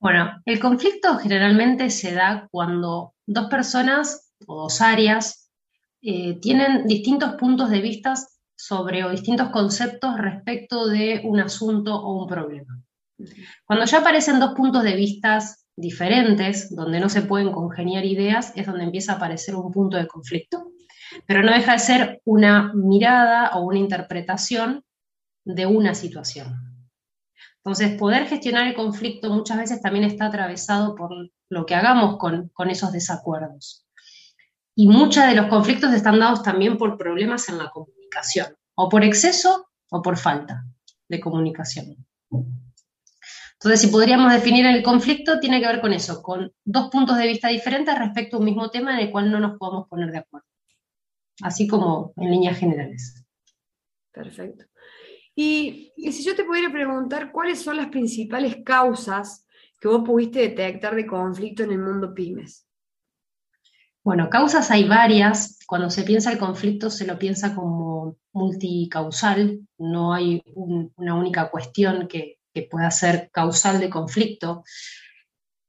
Bueno, 0.00 0.40
el 0.44 0.60
conflicto 0.60 1.18
generalmente 1.18 1.90
se 1.90 2.14
da 2.14 2.46
cuando 2.50 3.14
dos 3.26 3.48
personas 3.48 4.32
o 4.46 4.62
dos 4.62 4.80
áreas 4.80 5.50
eh, 6.02 6.38
tienen 6.40 6.86
distintos 6.86 7.34
puntos 7.34 7.70
de 7.70 7.80
vista 7.80 8.14
sobre 8.56 9.04
o 9.04 9.10
distintos 9.10 9.50
conceptos 9.50 10.16
respecto 10.18 10.86
de 10.86 11.22
un 11.24 11.40
asunto 11.40 11.94
o 11.96 12.22
un 12.22 12.28
problema. 12.28 12.80
Cuando 13.64 13.84
ya 13.84 13.98
aparecen 13.98 14.38
dos 14.38 14.54
puntos 14.54 14.84
de 14.84 14.94
vista 14.94 15.40
diferentes, 15.76 16.74
donde 16.74 17.00
no 17.00 17.08
se 17.08 17.22
pueden 17.22 17.52
congeniar 17.52 18.04
ideas, 18.04 18.52
es 18.56 18.66
donde 18.66 18.84
empieza 18.84 19.12
a 19.12 19.16
aparecer 19.16 19.56
un 19.56 19.72
punto 19.72 19.96
de 19.96 20.06
conflicto. 20.06 20.72
pero 21.26 21.42
no 21.42 21.52
deja 21.52 21.72
de 21.72 21.78
ser 21.78 22.20
una 22.26 22.72
mirada 22.74 23.52
o 23.54 23.64
una 23.64 23.78
interpretación 23.78 24.84
de 25.44 25.64
una 25.64 25.94
situación. 25.94 26.77
Entonces, 27.68 27.98
poder 27.98 28.26
gestionar 28.26 28.66
el 28.66 28.74
conflicto 28.74 29.28
muchas 29.28 29.58
veces 29.58 29.82
también 29.82 30.04
está 30.04 30.24
atravesado 30.24 30.94
por 30.94 31.10
lo 31.50 31.66
que 31.66 31.74
hagamos 31.74 32.16
con, 32.16 32.50
esos 32.70 32.92
desacuerdos. 32.92 33.86
Y 34.74 34.88
muchos 34.88 35.26
de 35.26 35.34
los 35.34 35.48
conflictos 35.48 35.92
están 35.92 36.18
dados 36.18 36.42
también 36.42 36.78
por 36.78 36.96
problemas 36.96 37.46
en 37.50 37.58
la 37.58 37.68
comunicación, 37.68 38.56
o 38.74 38.88
por 38.88 39.04
exceso 39.04 39.68
o 39.90 40.00
por 40.00 40.16
falta 40.16 40.64
de 41.10 41.20
comunicación. 41.20 42.06
Entonces, 42.30 43.82
si 43.82 43.88
podríamos 43.88 44.32
definir 44.32 44.64
el 44.64 44.82
conflicto, 44.82 45.38
tiene 45.38 45.60
que 45.60 45.66
ver 45.66 45.82
con 45.82 45.92
eso, 45.92 46.22
con 46.22 46.50
dos 46.64 46.88
puntos 46.88 47.18
de 47.18 47.26
vista 47.26 47.48
diferentes 47.48 47.98
respecto 47.98 48.36
a 48.36 48.38
un 48.38 48.46
mismo 48.46 48.70
tema 48.70 48.94
en 48.94 49.00
el 49.00 49.10
cual 49.10 49.30
no 49.30 49.40
nos 49.40 49.58
podemos 49.58 49.86
poner 49.88 50.10
de 50.10 50.18
acuerdo, 50.18 50.46
así 51.42 51.68
como 51.68 52.14
en 52.16 52.30
líneas 52.30 52.56
generales. 52.56 53.26
Perfecto. 54.10 54.64
Y, 55.40 55.92
si 56.10 56.24
yo 56.24 56.34
te 56.34 56.42
pudiera 56.42 56.68
preguntar, 56.72 57.30
¿cuáles 57.30 57.62
son 57.62 57.76
las 57.76 57.90
principales 57.90 58.56
causas 58.64 59.46
que 59.78 59.86
vos 59.86 60.02
pudiste 60.04 60.40
detectar 60.40 60.96
de 60.96 61.06
conflicto 61.06 61.62
en 61.62 61.70
el 61.70 61.78
mundo 61.78 62.12
pymes? 62.12 62.66
Bueno, 64.02 64.30
causas 64.30 64.68
hay 64.72 64.88
varias. 64.88 65.60
Cuando 65.64 65.90
se 65.90 66.02
piensa 66.02 66.32
el 66.32 66.38
conflicto 66.38 66.90
se 66.90 67.06
lo 67.06 67.16
piensa 67.20 67.54
como 67.54 68.16
multicausal, 68.32 69.60
no 69.78 70.12
hay 70.12 70.42
una 70.54 71.14
única 71.14 71.50
cuestión 71.50 72.08
que, 72.08 72.40
pueda 72.68 72.90
ser 72.90 73.30
causal 73.30 73.78
de 73.78 73.88
conflicto. 73.88 74.64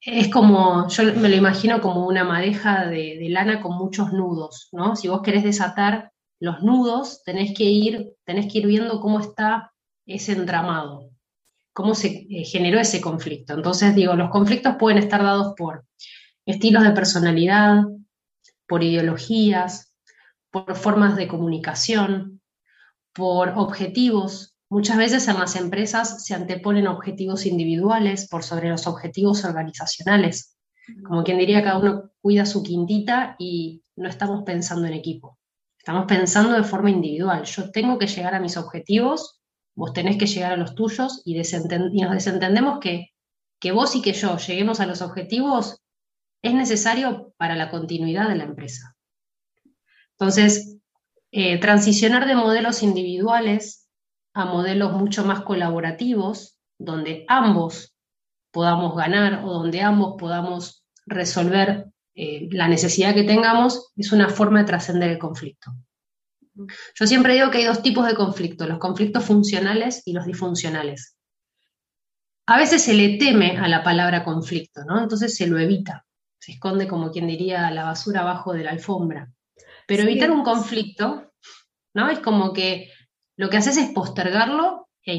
Es 0.02 0.32
como, 0.32 0.88
yo 0.88 1.04
me 1.14 1.30
lo 1.30 1.36
imagino 1.36 1.80
como 1.80 2.08
una 2.08 2.24
madeja 2.24 2.88
de, 2.88 3.20
de, 3.20 3.30
lana 3.30 3.62
con 3.62 3.78
muchos 3.78 4.12
nudos, 4.14 4.70
¿no? 4.72 4.96
Si 4.96 5.08
vos 5.08 5.22
querés 5.22 5.44
desatar 5.44 6.12
los 6.40 6.62
nudos, 6.62 7.24
tenés 7.24 7.54
que 7.56 7.66
ir, 7.66 8.14
tenés 8.26 8.52
que 8.52 8.60
ir 8.60 8.68
viendo 8.68 9.00
cómo 9.02 9.20
está 9.20 9.74
ese 10.06 10.32
entramado, 10.32 11.12
cómo 11.74 11.96
se 11.96 12.28
eh, 12.30 12.46
generó 12.46 12.80
ese 12.80 13.02
conflicto. 13.02 13.54
Entonces, 13.54 13.96
digo, 13.96 14.16
los 14.16 14.30
conflictos 14.30 14.76
pueden 14.80 15.00
estar 15.00 15.22
dados 15.22 15.54
por 15.58 15.86
estilos 16.46 16.84
de 16.84 16.92
personalidad, 16.92 17.84
por 18.68 18.84
ideologías, 18.84 19.94
por 20.52 20.76
formas 20.76 21.16
de 21.16 21.28
comunicación, 21.28 22.42
por 23.14 23.50
objetivos. 23.50 24.56
Muchas 24.70 24.98
veces 24.98 25.28
en 25.28 25.40
las 25.40 25.56
empresas 25.56 26.24
se 26.24 26.36
anteponen 26.36 26.88
objetivos 26.88 27.46
individuales 27.46 28.28
por 28.30 28.44
sobre 28.44 28.70
los 28.70 28.88
objetivos 28.88 29.44
organizacionales. 29.44 30.58
Como 31.04 31.24
quien 31.24 31.38
diría, 31.38 31.64
cada 31.64 31.80
uno 31.80 32.12
cuida 32.22 32.46
su 32.46 32.64
quintita 32.64 33.36
y 33.38 33.84
no 33.96 34.08
estamos 34.08 34.44
pensando 34.44 34.88
en 34.88 34.94
equipo. 34.94 35.39
Estamos 35.90 36.06
pensando 36.06 36.54
de 36.54 36.64
forma 36.64 36.92
individual. 36.92 37.44
Yo 37.46 37.72
tengo 37.72 37.98
que 37.98 38.06
llegar 38.06 38.36
a 38.36 38.40
mis 38.40 38.58
objetivos, 38.58 39.42
vos 39.76 39.92
tenés 39.92 40.20
que 40.20 40.28
llegar 40.28 40.52
a 40.52 40.56
los 40.56 40.76
tuyos 40.76 41.24
y, 41.26 41.36
nos 41.36 42.12
desentendemos 42.12 42.78
que, 42.80 43.08
que 43.60 43.72
vos 43.72 43.96
y 43.96 44.04
que 44.04 44.14
yo 44.14 44.38
lleguemos 44.38 44.80
a 44.82 44.86
los 44.86 45.02
objetivos 45.02 45.82
es 46.44 46.54
necesario 46.54 47.34
para 47.38 47.56
la 47.56 47.72
continuidad 47.72 48.30
de 48.30 48.36
la 48.36 48.44
empresa. 48.44 48.96
Entonces, 50.12 50.78
eh, 51.32 51.60
transicionar 51.60 52.28
de 52.28 52.36
modelos 52.36 52.84
individuales 52.84 53.90
a 54.36 54.46
modelos 54.46 54.92
mucho 54.92 55.26
más 55.26 55.42
colaborativos, 55.42 56.60
donde 56.78 57.26
ambos 57.28 57.96
podamos 58.52 58.96
ganar 58.96 59.44
o 59.44 59.54
donde 59.54 59.82
ambos 59.82 60.18
podamos 60.20 60.84
resolver 61.08 61.88
eh, 62.22 62.50
la 62.52 62.68
necesidad 62.68 63.14
que 63.14 63.24
tengamos 63.24 63.94
es 63.96 64.12
una 64.12 64.28
forma 64.28 64.60
de 64.60 64.66
trascender 64.66 65.10
el 65.10 65.18
conflicto. 65.18 65.72
Yo 66.94 67.08
siempre 67.08 67.36
digo 67.36 67.50
que 67.50 67.60
hay 67.60 67.64
dos 67.64 67.82
tipos 67.82 68.06
de 68.06 68.14
conflictos, 68.14 68.68
los 68.68 68.78
conflictos 68.78 69.24
funcionales 69.24 70.04
y 70.06 70.12
los 70.12 70.26
disfuncionales. 70.26 71.16
A 72.46 72.58
veces 72.58 72.84
se 72.84 72.94
le 72.94 73.18
teme 73.18 73.58
a 73.58 73.70
la 73.70 73.86
palabra 73.86 74.26
conflicto, 74.26 74.84
¿no? 74.84 75.02
Entonces 75.02 75.34
se 75.34 75.48
lo 75.48 75.60
evita, 75.60 76.06
se 76.38 76.52
esconde 76.52 76.90
como 76.90 77.10
quien 77.10 77.26
diría 77.26 77.72
la 77.72 77.86
basura 77.86 78.20
abajo 78.20 78.52
de 78.52 78.66
la 78.66 78.72
alfombra. 78.72 79.32
Pero 79.88 80.04
evitar 80.04 80.30
un 80.30 80.44
conflicto, 80.44 81.32
¿no? 81.94 82.10
Es 82.10 82.20
como 82.20 82.52
que 82.52 82.92
lo 83.38 83.50
que 83.50 83.56
haces 83.56 83.78
es 83.78 83.92
postergarlo 83.92 84.90
e 85.06 85.16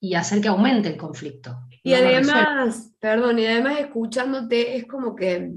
y 0.00 0.14
hacer 0.14 0.42
que 0.42 0.48
aumente 0.48 0.90
el 0.90 0.98
conflicto. 0.98 1.58
Y 1.82 1.94
además, 1.94 2.94
perdón, 2.98 3.38
y 3.38 3.46
además 3.46 3.80
escuchándote 3.80 4.76
es 4.76 4.86
como 4.86 5.14
que 5.14 5.52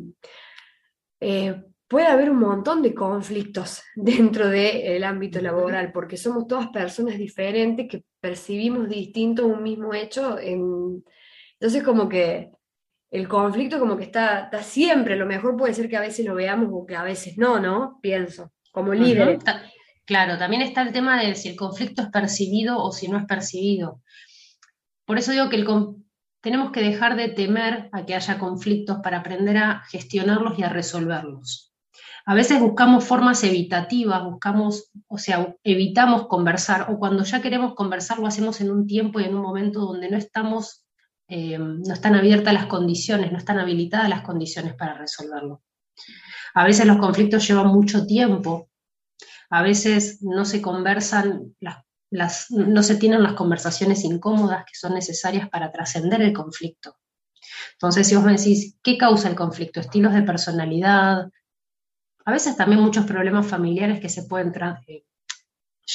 eh, 1.19 1.63
puede 1.87 2.07
haber 2.07 2.31
un 2.31 2.39
montón 2.39 2.81
de 2.81 2.95
conflictos 2.95 3.83
dentro 3.95 4.47
del 4.47 5.03
ámbito 5.03 5.41
laboral, 5.41 5.91
porque 5.91 6.17
somos 6.17 6.47
todas 6.47 6.69
personas 6.69 7.17
diferentes 7.17 7.87
que 7.89 8.03
percibimos 8.19 8.87
distinto 8.87 9.45
un 9.45 9.61
mismo 9.61 9.93
hecho. 9.93 10.37
Entonces 10.39 11.83
como 11.83 12.07
que 12.07 12.51
el 13.11 13.27
conflicto 13.27 13.77
como 13.77 13.97
que 13.97 14.05
está, 14.05 14.43
está 14.45 14.63
siempre, 14.63 15.17
lo 15.17 15.25
mejor 15.25 15.57
puede 15.57 15.73
ser 15.73 15.89
que 15.89 15.97
a 15.97 16.01
veces 16.01 16.25
lo 16.25 16.33
veamos 16.33 16.69
o 16.71 16.85
que 16.85 16.95
a 16.95 17.03
veces 17.03 17.37
no, 17.37 17.59
¿no? 17.59 17.99
Pienso, 18.01 18.53
como 18.71 18.93
líder. 18.93 19.39
Claro, 20.05 20.37
también 20.37 20.61
está 20.61 20.81
el 20.81 20.93
tema 20.93 21.21
de 21.21 21.35
si 21.35 21.49
el 21.49 21.55
conflicto 21.55 22.03
es 22.03 22.09
percibido 22.09 22.81
o 22.81 22.91
si 22.91 23.07
no 23.07 23.17
es 23.17 23.25
percibido. 23.25 24.01
Por 25.05 25.17
eso 25.17 25.31
digo 25.31 25.49
que 25.49 25.57
el, 25.57 25.65
tenemos 26.41 26.71
que 26.71 26.81
dejar 26.81 27.15
de 27.15 27.29
temer 27.29 27.89
a 27.91 28.05
que 28.05 28.15
haya 28.15 28.39
conflictos 28.39 28.99
para 29.03 29.19
aprender 29.19 29.57
a 29.57 29.83
gestionarlos 29.89 30.57
y 30.57 30.63
a 30.63 30.69
resolverlos. 30.69 31.71
A 32.25 32.35
veces 32.35 32.59
buscamos 32.59 33.03
formas 33.03 33.43
evitativas, 33.43 34.23
buscamos, 34.23 34.91
o 35.07 35.17
sea, 35.17 35.55
evitamos 35.63 36.27
conversar, 36.27 36.91
o 36.91 36.99
cuando 36.99 37.23
ya 37.23 37.41
queremos 37.41 37.73
conversar 37.73 38.19
lo 38.19 38.27
hacemos 38.27 38.61
en 38.61 38.71
un 38.71 38.85
tiempo 38.85 39.19
y 39.19 39.23
en 39.23 39.35
un 39.35 39.41
momento 39.41 39.79
donde 39.81 40.09
no 40.09 40.17
estamos, 40.17 40.85
eh, 41.27 41.57
no 41.57 41.93
están 41.93 42.15
abiertas 42.15 42.53
las 42.53 42.67
condiciones, 42.67 43.31
no 43.31 43.37
están 43.37 43.59
habilitadas 43.59 44.09
las 44.09 44.21
condiciones 44.21 44.75
para 44.75 44.95
resolverlo. 44.95 45.63
A 46.53 46.65
veces 46.65 46.85
los 46.85 46.97
conflictos 46.97 47.47
llevan 47.47 47.67
mucho 47.67 48.05
tiempo, 48.05 48.69
a 49.49 49.61
veces 49.61 50.21
no 50.21 50.45
se 50.45 50.61
conversan 50.61 51.55
las 51.59 51.83
no 52.11 52.83
se 52.83 52.95
tienen 52.95 53.23
las 53.23 53.33
conversaciones 53.33 54.03
incómodas 54.03 54.65
que 54.65 54.75
son 54.75 54.93
necesarias 54.93 55.49
para 55.49 55.71
trascender 55.71 56.21
el 56.21 56.33
conflicto. 56.33 56.97
Entonces, 57.73 58.07
si 58.07 58.15
vos 58.15 58.23
me 58.23 58.33
decís, 58.33 58.77
¿qué 58.83 58.97
causa 58.97 59.29
el 59.29 59.35
conflicto? 59.35 59.79
Estilos 59.79 60.13
de 60.13 60.21
personalidad, 60.21 61.29
a 62.25 62.31
veces 62.31 62.55
también 62.55 62.81
muchos 62.81 63.05
problemas 63.05 63.47
familiares 63.47 63.99
que 63.99 64.09
se 64.09 64.23
pueden 64.23 64.53
eh, 64.87 65.05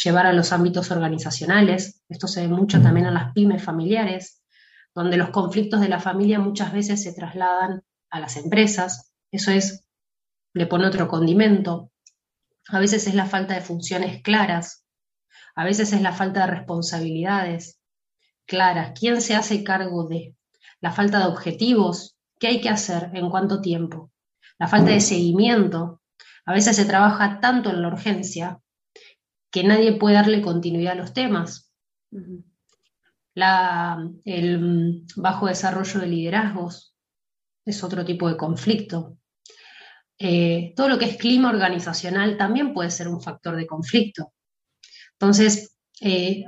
llevar 0.04 0.26
a 0.26 0.32
los 0.32 0.52
ámbitos 0.52 0.90
organizacionales. 0.90 2.02
Esto 2.08 2.26
se 2.26 2.42
ve 2.42 2.48
mucho 2.48 2.80
también 2.82 3.06
en 3.06 3.14
las 3.14 3.32
pymes 3.32 3.62
familiares, 3.62 4.42
donde 4.94 5.16
los 5.16 5.30
conflictos 5.30 5.80
de 5.80 5.88
la 5.88 6.00
familia 6.00 6.40
muchas 6.40 6.72
veces 6.72 7.02
se 7.02 7.12
trasladan 7.12 7.82
a 8.10 8.20
las 8.20 8.36
empresas. 8.36 9.12
Eso 9.30 9.50
es, 9.50 9.86
le 10.54 10.66
pone 10.66 10.86
otro 10.86 11.08
condimento. 11.08 11.92
A 12.68 12.80
veces 12.80 13.06
es 13.06 13.14
la 13.14 13.26
falta 13.26 13.54
de 13.54 13.60
funciones 13.60 14.22
claras, 14.22 14.85
a 15.56 15.64
veces 15.64 15.92
es 15.94 16.02
la 16.02 16.12
falta 16.12 16.40
de 16.40 16.54
responsabilidades 16.54 17.80
claras. 18.46 18.92
¿Quién 18.98 19.22
se 19.22 19.34
hace 19.34 19.64
cargo 19.64 20.06
de? 20.06 20.36
La 20.80 20.92
falta 20.92 21.18
de 21.18 21.26
objetivos. 21.26 22.16
¿Qué 22.38 22.48
hay 22.48 22.60
que 22.60 22.68
hacer? 22.68 23.10
¿En 23.14 23.30
cuánto 23.30 23.62
tiempo? 23.62 24.12
La 24.58 24.68
falta 24.68 24.90
de 24.90 25.00
seguimiento. 25.00 26.02
A 26.44 26.52
veces 26.52 26.76
se 26.76 26.84
trabaja 26.84 27.40
tanto 27.40 27.70
en 27.70 27.80
la 27.80 27.88
urgencia 27.88 28.60
que 29.50 29.64
nadie 29.64 29.94
puede 29.94 30.16
darle 30.16 30.42
continuidad 30.42 30.92
a 30.92 30.96
los 30.96 31.14
temas. 31.14 31.72
el 33.34 35.04
bajo 35.16 35.46
desarrollo 35.46 36.00
de 36.00 36.06
liderazgos 36.06 36.94
es 37.64 37.82
otro 37.82 38.04
tipo 38.04 38.28
de 38.28 38.36
conflicto. 38.36 39.16
Eh, 40.18 40.74
todo 40.76 40.88
lo 40.88 40.98
que 40.98 41.06
es 41.06 41.16
clima 41.16 41.48
organizacional 41.48 42.36
también 42.36 42.74
puede 42.74 42.90
ser 42.90 43.08
un 43.08 43.22
factor 43.22 43.56
de 43.56 43.66
conflicto. 43.66 44.34
Entonces, 45.18 45.76
eh, 46.00 46.44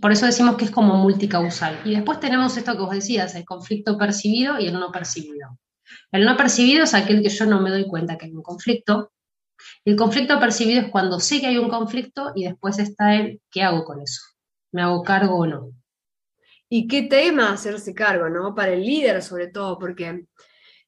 por 0.00 0.10
eso 0.10 0.26
decimos 0.26 0.56
que 0.56 0.64
es 0.64 0.70
como 0.70 0.96
multicausal. 0.96 1.80
Y 1.84 1.94
después 1.94 2.18
tenemos 2.18 2.56
esto 2.56 2.72
que 2.72 2.82
vos 2.82 2.90
decías, 2.90 3.34
el 3.34 3.44
conflicto 3.44 3.96
percibido 3.96 4.58
y 4.58 4.66
el 4.66 4.74
no 4.74 4.90
percibido. 4.90 5.58
El 6.10 6.24
no 6.24 6.36
percibido 6.36 6.84
es 6.84 6.94
aquel 6.94 7.22
que 7.22 7.28
yo 7.28 7.46
no 7.46 7.60
me 7.60 7.70
doy 7.70 7.86
cuenta 7.86 8.18
que 8.18 8.26
hay 8.26 8.32
un 8.32 8.42
conflicto. 8.42 9.12
El 9.84 9.96
conflicto 9.96 10.40
percibido 10.40 10.82
es 10.82 10.88
cuando 10.90 11.20
sé 11.20 11.40
que 11.40 11.46
hay 11.46 11.58
un 11.58 11.68
conflicto 11.68 12.32
y 12.34 12.44
después 12.44 12.78
está 12.78 13.14
el 13.14 13.40
qué 13.50 13.62
hago 13.62 13.84
con 13.84 14.00
eso. 14.00 14.22
¿Me 14.72 14.82
hago 14.82 15.02
cargo 15.02 15.36
o 15.36 15.46
no? 15.46 15.70
¿Y 16.68 16.88
qué 16.88 17.02
tema 17.02 17.52
hacerse 17.52 17.94
cargo, 17.94 18.28
no? 18.28 18.54
Para 18.54 18.72
el 18.72 18.84
líder 18.84 19.22
sobre 19.22 19.46
todo, 19.46 19.78
porque, 19.78 20.26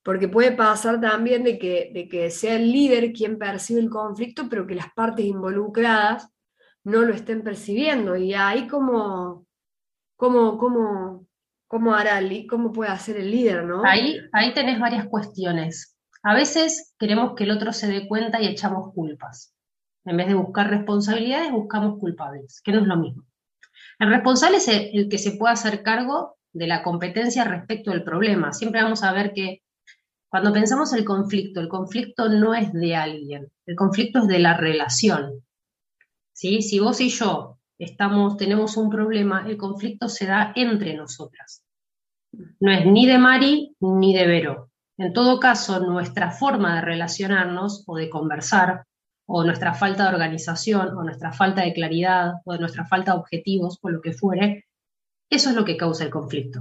porque 0.02 0.26
puede 0.26 0.50
pasar 0.52 1.00
también 1.00 1.44
de 1.44 1.56
que, 1.56 1.92
de 1.94 2.08
que 2.08 2.30
sea 2.32 2.56
el 2.56 2.72
líder 2.72 3.12
quien 3.12 3.38
percibe 3.38 3.80
el 3.80 3.88
conflicto, 3.88 4.48
pero 4.50 4.66
que 4.66 4.74
las 4.74 4.92
partes 4.92 5.24
involucradas 5.24 6.28
no 6.88 7.02
lo 7.02 7.14
estén 7.14 7.42
percibiendo. 7.42 8.16
Y 8.16 8.35
ahí 8.35 8.66
cómo, 8.66 9.47
cómo, 10.16 10.59
cómo, 10.59 11.26
cómo 11.66 11.95
hará, 11.95 12.21
cómo 12.49 12.73
puede 12.73 12.90
hacer 12.90 13.18
el 13.18 13.30
líder, 13.30 13.64
¿no? 13.64 13.85
Ahí, 13.85 14.18
ahí 14.33 14.54
tenés 14.54 14.80
varias 14.80 15.07
cuestiones. 15.07 15.97
A 16.23 16.35
veces 16.35 16.95
queremos 16.99 17.35
que 17.35 17.45
el 17.45 17.50
otro 17.50 17.73
se 17.73 17.88
dé 17.88 18.09
cuenta 18.09 18.40
y 18.40 18.47
echamos 18.47 18.92
culpas. 18.95 19.54
En 20.04 20.16
vez 20.16 20.28
de 20.28 20.35
buscar 20.35 20.71
responsabilidades, 20.71 21.52
buscamos 21.52 21.99
culpables, 21.99 22.61
que 22.62 22.73
no 22.73 22.80
es 22.80 22.87
lo 22.87 22.97
mismo. 22.97 23.25
El 23.99 24.11
responsable 24.11 24.57
es 24.57 24.68
el, 24.68 25.09
que 25.09 25.18
se 25.18 25.33
puede 25.33 25.52
hacer 25.52 25.83
cargo 25.83 26.38
de 26.52 26.66
la 26.66 26.83
competencia 26.83 27.45
respecto 27.45 27.90
al 27.90 28.04
problema. 28.04 28.52
Siempre 28.52 28.83
vamos 28.83 29.02
a 29.02 29.12
ver 29.12 29.33
que 29.35 29.62
cuando 30.30 30.52
pensamos 30.52 30.92
el 30.95 31.04
conflicto, 31.04 31.61
el 31.61 31.68
conflicto 31.68 32.28
no 32.28 32.54
es 32.54 32.73
de 32.73 32.97
alguien, 32.97 33.50
el 33.66 33.76
conflicto 33.76 34.21
es 34.21 34.26
de 34.28 34.38
la 34.38 34.57
relación. 34.57 35.42
¿Sí? 36.38 36.62
Si 36.62 36.78
vos 36.78 37.00
y 37.00 37.09
yo 37.09 37.59
estamos, 37.80 38.37
tenemos 38.37 38.76
un 38.76 38.90
problema, 38.90 39.45
el 39.49 39.57
conflicto 39.57 40.09
se 40.09 40.26
da 40.26 40.52
entre 40.54 40.95
nosotras. 40.95 41.64
No 42.61 42.71
es 42.71 42.87
ni 42.87 43.07
de 43.07 43.18
Mari 43.18 43.75
ni 43.80 44.14
de 44.14 44.25
Vero. 44.25 44.71
En 44.99 45.12
todo 45.12 45.40
caso, 45.40 45.80
nuestra 45.80 46.30
forma 46.30 46.76
de 46.76 46.83
relacionarnos 46.83 47.83
o 47.88 47.97
de 47.97 48.09
conversar, 48.09 48.85
o 49.26 49.42
nuestra 49.42 49.75
falta 49.75 50.04
de 50.04 50.11
organización, 50.11 50.97
o 50.97 51.02
nuestra 51.02 51.33
falta 51.33 51.62
de 51.62 51.73
claridad, 51.73 52.35
o 52.45 52.52
de 52.52 52.61
nuestra 52.61 52.87
falta 52.87 53.14
de 53.14 53.18
objetivos, 53.18 53.80
o 53.83 53.90
lo 53.90 54.00
que 54.00 54.12
fuere, 54.12 54.66
eso 55.28 55.50
es 55.50 55.57
lo 55.57 55.64
que 55.64 55.76
causa 55.76 56.04
el 56.04 56.11
conflicto. 56.11 56.61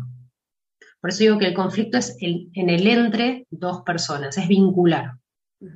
Por 0.99 1.11
eso 1.11 1.19
digo 1.19 1.37
que 1.37 1.45
el 1.45 1.53
conflicto 1.53 1.99
es 1.99 2.17
en 2.19 2.69
el 2.71 2.87
entre 2.87 3.45
dos 3.51 3.83
personas, 3.83 4.39
es 4.39 4.47
vincular. 4.47 5.19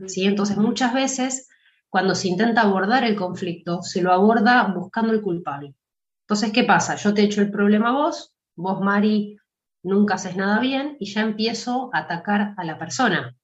¿sí? 0.07 0.25
Entonces, 0.25 0.57
muchas 0.57 0.91
veces, 0.91 1.50
cuando 1.91 2.15
se 2.15 2.29
intenta 2.29 2.61
abordar 2.61 3.03
el 3.03 3.17
conflicto, 3.17 3.83
se 3.83 4.01
lo 4.01 4.13
aborda 4.13 4.63
buscando 4.73 5.11
el 5.11 5.21
culpable. 5.21 5.75
Entonces, 6.23 6.53
¿qué 6.53 6.63
pasa? 6.63 6.95
Yo 6.95 7.13
te 7.13 7.21
echo 7.21 7.41
el 7.41 7.51
problema 7.51 7.89
a 7.89 7.91
vos, 7.91 8.33
vos, 8.55 8.79
Mari, 8.79 9.37
nunca 9.83 10.15
haces 10.15 10.37
nada 10.37 10.59
bien 10.59 10.95
y 11.01 11.13
ya 11.13 11.19
empiezo 11.19 11.89
a 11.93 11.99
atacar 11.99 12.53
a 12.55 12.63
la 12.63 12.79
persona. 12.79 13.35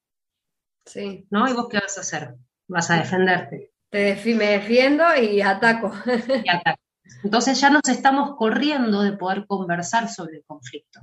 Sí. 0.85 1.27
¿No? 1.29 1.49
¿Y 1.49 1.53
vos 1.53 1.67
qué 1.69 1.79
vas 1.79 1.97
a 1.97 2.01
hacer? 2.01 2.35
Vas 2.69 2.89
a 2.89 2.95
defenderte. 2.95 3.73
Te 3.89 4.15
me 4.35 4.45
defiendo 4.45 5.03
y 5.21 5.41
ataco. 5.41 5.91
Y 6.45 6.49
ataco. 6.49 6.81
Entonces 7.23 7.59
ya 7.59 7.69
nos 7.69 7.87
estamos 7.89 8.37
corriendo 8.37 9.01
de 9.01 9.11
poder 9.11 9.45
conversar 9.45 10.07
sobre 10.07 10.37
el 10.37 10.45
conflicto. 10.45 11.01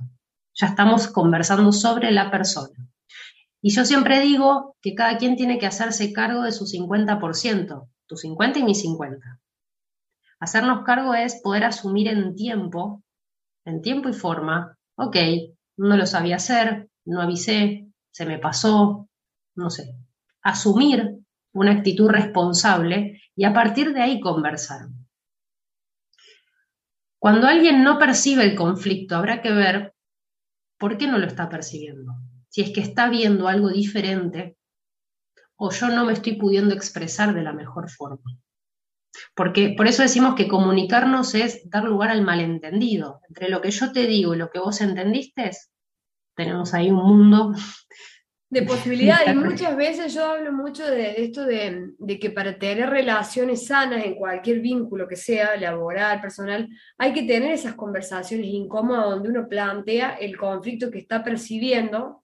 Ya 0.55 0.67
estamos 0.67 1.07
conversando 1.09 1.71
sobre 1.71 2.09
la 2.09 2.31
persona. 2.31 2.89
Y 3.65 3.71
yo 3.71 3.83
siempre 3.83 4.19
digo 4.19 4.75
que 4.79 4.93
cada 4.93 5.17
quien 5.17 5.35
tiene 5.35 5.57
que 5.57 5.65
hacerse 5.65 6.13
cargo 6.13 6.43
de 6.43 6.51
su 6.51 6.65
50%, 6.65 7.89
tu 8.05 8.15
50 8.15 8.59
y 8.59 8.63
mi 8.63 8.75
50. 8.75 9.39
Hacernos 10.39 10.83
cargo 10.85 11.15
es 11.15 11.41
poder 11.41 11.63
asumir 11.63 12.09
en 12.09 12.35
tiempo, 12.35 13.01
en 13.65 13.81
tiempo 13.81 14.07
y 14.07 14.13
forma, 14.13 14.77
ok, 14.97 15.17
no 15.77 15.97
lo 15.97 16.05
sabía 16.05 16.35
hacer, 16.35 16.91
no 17.05 17.23
avisé, 17.23 17.87
se 18.11 18.27
me 18.27 18.37
pasó, 18.37 19.09
no 19.55 19.71
sé. 19.71 19.95
Asumir 20.43 21.21
una 21.51 21.71
actitud 21.71 22.07
responsable 22.07 23.19
y 23.35 23.45
a 23.45 23.53
partir 23.55 23.95
de 23.95 24.01
ahí 24.03 24.19
conversar. 24.19 24.89
Cuando 27.17 27.47
alguien 27.47 27.83
no 27.83 27.97
percibe 27.97 28.43
el 28.43 28.55
conflicto, 28.55 29.15
habrá 29.15 29.41
que 29.41 29.51
ver 29.51 29.95
por 30.77 30.99
qué 30.99 31.07
no 31.07 31.17
lo 31.17 31.25
está 31.25 31.49
percibiendo. 31.49 32.13
Si 32.55 32.61
es 32.61 32.71
que 32.71 32.79
está 32.79 33.09
viendo 33.09 33.49
algo 33.49 33.67
diferente 33.67 34.55
o 35.57 35.71
yo 35.71 35.89
no 35.89 36.05
me 36.05 36.13
estoy 36.13 36.37
pudiendo 36.37 36.73
expresar 36.73 37.33
de 37.33 37.43
la 37.43 37.51
mejor 37.51 37.89
forma. 37.89 38.39
Porque 39.35 39.73
por 39.75 39.87
eso 39.87 40.03
decimos 40.03 40.35
que 40.35 40.47
comunicarnos 40.47 41.35
es 41.35 41.69
dar 41.69 41.83
lugar 41.83 42.11
al 42.11 42.21
malentendido. 42.21 43.19
Entre 43.27 43.49
lo 43.49 43.59
que 43.59 43.71
yo 43.71 43.91
te 43.91 44.07
digo 44.07 44.33
y 44.33 44.37
lo 44.37 44.51
que 44.51 44.59
vos 44.59 44.79
entendiste, 44.79 45.51
tenemos 46.33 46.73
ahí 46.73 46.91
un 46.91 47.05
mundo 47.05 47.51
de 48.49 48.61
posibilidades. 48.61 49.33
Y 49.33 49.37
muchas 49.37 49.75
veces 49.75 50.13
yo 50.13 50.23
hablo 50.23 50.53
mucho 50.53 50.85
de 50.85 51.25
esto 51.25 51.43
de, 51.43 51.91
que 52.21 52.29
para 52.29 52.57
tener 52.57 52.89
relaciones 52.89 53.67
sanas 53.67 54.05
en 54.05 54.15
cualquier 54.15 54.61
vínculo 54.61 55.09
que 55.09 55.17
sea, 55.17 55.57
laboral, 55.57 56.21
personal, 56.21 56.69
hay 56.97 57.11
que 57.11 57.23
tener 57.23 57.51
esas 57.51 57.75
conversaciones 57.75 58.47
incómodas 58.47 59.09
donde 59.09 59.27
uno 59.27 59.45
plantea 59.49 60.13
el 60.13 60.37
conflicto 60.37 60.89
que 60.89 60.99
está 60.99 61.21
percibiendo 61.21 62.21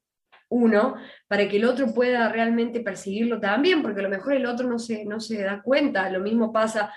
uno, 0.51 0.95
para 1.27 1.47
que 1.47 1.57
el 1.57 1.65
otro 1.65 1.93
pueda 1.93 2.29
realmente 2.29 2.81
percibirlo 2.81 3.39
también, 3.39 3.81
porque 3.81 4.01
a 4.01 4.03
lo 4.03 4.09
mejor 4.09 4.33
el 4.33 4.45
otro 4.45 4.67
no 4.67 4.77
se, 4.77 5.05
no 5.05 5.19
se 5.19 5.41
da 5.41 5.61
cuenta. 5.61 6.09
Lo 6.09 6.19
mismo 6.19 6.51
pasa 6.51 6.93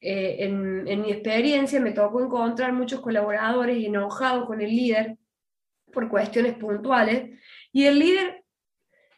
eh, 0.00 0.36
en, 0.40 0.86
en 0.86 1.02
mi 1.02 1.10
experiencia, 1.10 1.80
me 1.80 1.90
tocó 1.90 2.22
encontrar 2.22 2.72
muchos 2.72 3.00
colaboradores 3.00 3.84
enojados 3.84 4.46
con 4.46 4.60
el 4.60 4.70
líder 4.70 5.16
por 5.92 6.08
cuestiones 6.08 6.54
puntuales, 6.54 7.38
y 7.72 7.84
el 7.86 7.98
líder 7.98 8.44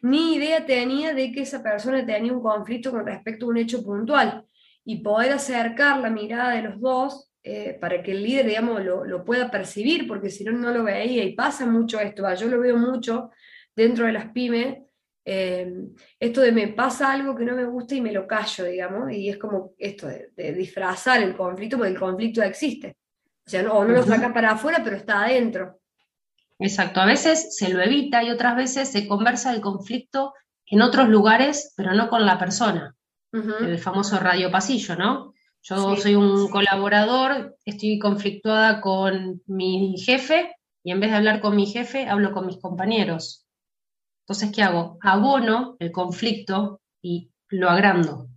ni 0.01 0.35
idea 0.35 0.65
tenía 0.65 1.13
de 1.13 1.31
que 1.31 1.43
esa 1.43 1.61
persona 1.61 2.05
tenía 2.05 2.33
un 2.33 2.41
conflicto 2.41 2.91
con 2.91 3.05
respecto 3.05 3.45
a 3.45 3.49
un 3.49 3.57
hecho 3.57 3.83
puntual, 3.83 4.45
y 4.83 4.97
poder 4.97 5.31
acercar 5.31 5.99
la 5.99 6.09
mirada 6.09 6.55
de 6.55 6.63
los 6.63 6.81
dos 6.81 7.32
eh, 7.43 7.77
para 7.79 8.01
que 8.01 8.11
el 8.11 8.23
líder, 8.23 8.47
digamos, 8.47 8.83
lo, 8.83 9.03
lo, 9.03 9.25
pueda 9.25 9.51
percibir, 9.51 10.07
porque 10.07 10.29
si 10.29 10.43
no, 10.43 10.53
no 10.53 10.71
lo 10.71 10.83
veía, 10.83 11.23
y 11.23 11.35
pasa 11.35 11.65
mucho 11.65 11.99
esto, 11.99 12.33
yo 12.35 12.47
lo 12.47 12.59
veo 12.59 12.77
mucho 12.77 13.31
dentro 13.75 14.05
de 14.05 14.13
las 14.13 14.31
pymes, 14.31 14.77
eh, 15.25 15.73
esto 16.19 16.41
de 16.41 16.51
me 16.51 16.67
pasa 16.69 17.11
algo 17.11 17.35
que 17.35 17.45
no 17.45 17.55
me 17.55 17.65
gusta 17.65 17.95
y 17.95 18.01
me 18.01 18.11
lo 18.11 18.27
callo, 18.27 18.65
digamos, 18.65 19.11
y 19.11 19.29
es 19.29 19.37
como 19.37 19.73
esto 19.77 20.07
de, 20.07 20.53
disfrazar 20.53 21.21
el 21.21 21.35
conflicto, 21.35 21.77
porque 21.77 21.91
el 21.91 21.99
conflicto 21.99 22.41
existe. 22.41 22.97
O 23.45 23.49
sea, 23.49 23.61
no, 23.61 23.83
no 23.83 23.93
lo 23.93 24.03
saca 24.03 24.33
para 24.33 24.51
afuera, 24.51 24.81
pero 24.83 24.95
está 24.95 25.23
adentro. 25.23 25.79
Exacto, 26.59 27.01
a 27.01 27.05
veces 27.05 27.57
se 27.57 27.69
lo 27.69 27.81
evita 27.81 28.23
y 28.23 28.29
otras 28.29 28.55
veces 28.55 28.89
se 28.89 29.07
conversa 29.07 29.53
el 29.53 29.61
conflicto 29.61 30.33
en 30.65 30.81
otros 30.81 31.09
lugares, 31.09 31.73
pero 31.75 31.93
no 31.93 32.09
con 32.09 32.25
la 32.25 32.37
persona. 32.37 32.95
El 33.31 33.79
famoso 33.79 34.19
radio 34.19 34.51
pasillo, 34.51 34.95
¿no? 34.95 35.32
Yo 35.63 35.95
soy 35.95 36.15
un 36.15 36.49
colaborador, 36.49 37.57
estoy 37.63 37.97
conflictuada 37.97 38.81
con 38.81 39.41
mi 39.47 39.95
jefe 39.97 40.53
y 40.83 40.91
en 40.91 40.99
vez 40.99 41.11
de 41.11 41.15
hablar 41.15 41.39
con 41.39 41.55
mi 41.55 41.65
jefe, 41.65 42.05
hablo 42.05 42.33
con 42.33 42.45
mis 42.45 42.57
compañeros. 42.57 43.45
Entonces, 44.23 44.51
¿qué 44.53 44.61
hago? 44.61 44.97
Abono 45.01 45.77
el 45.79 45.93
conflicto 45.93 46.81
y 47.01 47.31
lo 47.47 47.69
agrando. 47.69 48.27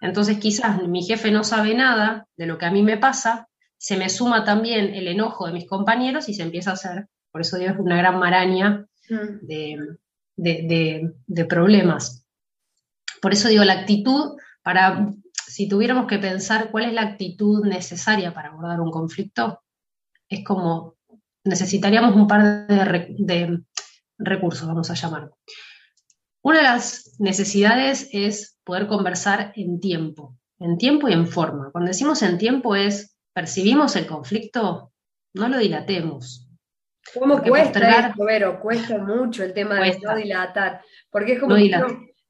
Entonces, 0.00 0.38
quizás 0.38 0.82
mi 0.82 1.02
jefe 1.02 1.30
no 1.30 1.44
sabe 1.44 1.74
nada 1.74 2.26
de 2.36 2.46
lo 2.46 2.56
que 2.56 2.64
a 2.66 2.70
mí 2.70 2.82
me 2.82 2.96
pasa, 2.96 3.48
se 3.76 3.98
me 3.98 4.08
suma 4.08 4.44
también 4.44 4.94
el 4.94 5.08
enojo 5.08 5.46
de 5.46 5.52
mis 5.52 5.68
compañeros 5.68 6.30
y 6.30 6.34
se 6.34 6.42
empieza 6.42 6.70
a 6.70 6.74
hacer, 6.74 7.08
por 7.30 7.42
eso 7.42 7.58
digo, 7.58 7.72
es 7.72 7.78
una 7.78 7.98
gran 7.98 8.18
maraña 8.18 8.86
mm. 9.10 9.46
de, 10.36 11.46
problemas. 11.48 12.24
Por 13.20 13.34
eso 13.34 13.48
digo, 13.48 13.62
la 13.64 13.80
actitud, 13.80 14.38
para, 14.62 15.12
si 15.54 15.68
tuviéramos 15.68 16.08
que 16.08 16.18
pensar 16.18 16.72
cuál 16.72 16.86
es 16.86 16.92
la 16.92 17.02
actitud 17.02 17.64
necesaria 17.64 18.34
para 18.34 18.48
abordar 18.48 18.80
un 18.80 18.90
conflicto, 18.90 19.62
es 20.28 20.44
como 20.44 20.96
necesitaríamos 21.44 22.16
un 22.16 22.26
par 22.26 22.66
de, 22.66 23.62
recursos, 24.18 24.66
vamos 24.66 24.90
a 24.90 24.94
llamar. 24.94 25.30
Una 26.42 26.58
de 26.58 26.64
las 26.64 27.14
necesidades 27.20 28.08
es 28.12 28.58
poder 28.64 28.88
conversar 28.88 29.52
en 29.54 29.78
tiempo, 29.78 30.36
en 30.58 30.76
tiempo 30.76 31.08
y 31.08 31.12
en 31.12 31.28
forma. 31.28 31.70
Cuando 31.70 31.90
decimos 31.90 32.22
en 32.22 32.36
tiempo 32.36 32.74
es, 32.74 33.16
percibimos 33.32 33.94
el 33.94 34.08
conflicto, 34.08 34.92
no 35.34 35.48
lo 35.48 35.58
dilatemos. 35.58 36.48
¿Cómo 37.16 37.40
cuesta 37.40 38.08
esto, 38.08 38.24
Vero? 38.24 38.58
Cuesta 38.60 38.98
mucho 38.98 39.44
el 39.44 39.54
tema 39.54 39.76
de 39.76 40.00
no 40.00 40.16
dilatar, 40.16 40.80
porque 41.10 41.34
es 41.34 41.40
como 41.40 41.54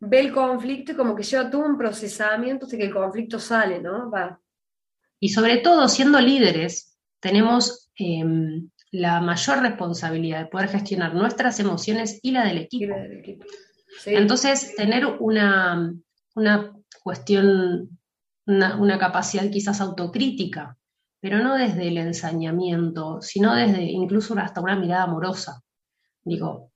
ve 0.01 0.21
el 0.21 0.33
conflicto 0.33 0.93
y 0.93 0.97
como 0.97 1.15
que 1.15 1.23
lleva 1.23 1.51
todo 1.51 1.65
un 1.65 1.79
procesamiento 1.79 2.67
hasta 2.67 2.77
que 2.77 2.85
el 2.85 2.93
conflicto 2.93 3.39
sale, 3.39 3.81
¿no? 3.81 4.11
Va. 4.11 4.41
Y 5.21 5.31
sobre 5.31 5.59
todo, 5.59 5.89
siendo 5.89 6.21
líderes, 6.21 6.99
tenemos 7.21 7.91
em, 7.97 8.69
la 8.91 9.21
mayor 9.21 9.61
responsabilidad 9.61 10.41
de 10.41 10.47
poder 10.47 10.69
gestionar 10.69 11.15
nuestras 11.15 11.59
emociones 11.61 12.21
y 12.23 12.33
la 12.33 12.45
del 12.45 12.59
equipo. 12.59 12.95
Entonces, 14.07 14.75
tener 14.77 15.07
una, 15.07 15.95
una 16.35 16.73
cuestión, 17.03 17.99
una, 18.47 18.99
capacidad 18.99 19.51
quizás 19.51 19.81
autocrítica, 19.81 20.77
pero 21.21 21.39
no 21.39 21.55
desde 21.55 21.89
el 21.89 21.99
ensañamiento, 21.99 23.21
sino 23.21 23.55
desde 23.55 23.83
incluso 23.83 24.39
hasta 24.39 24.61
una 24.61 24.77
mirada 24.77 25.05
amorosa. 25.05 25.63
Digo, 26.23 26.71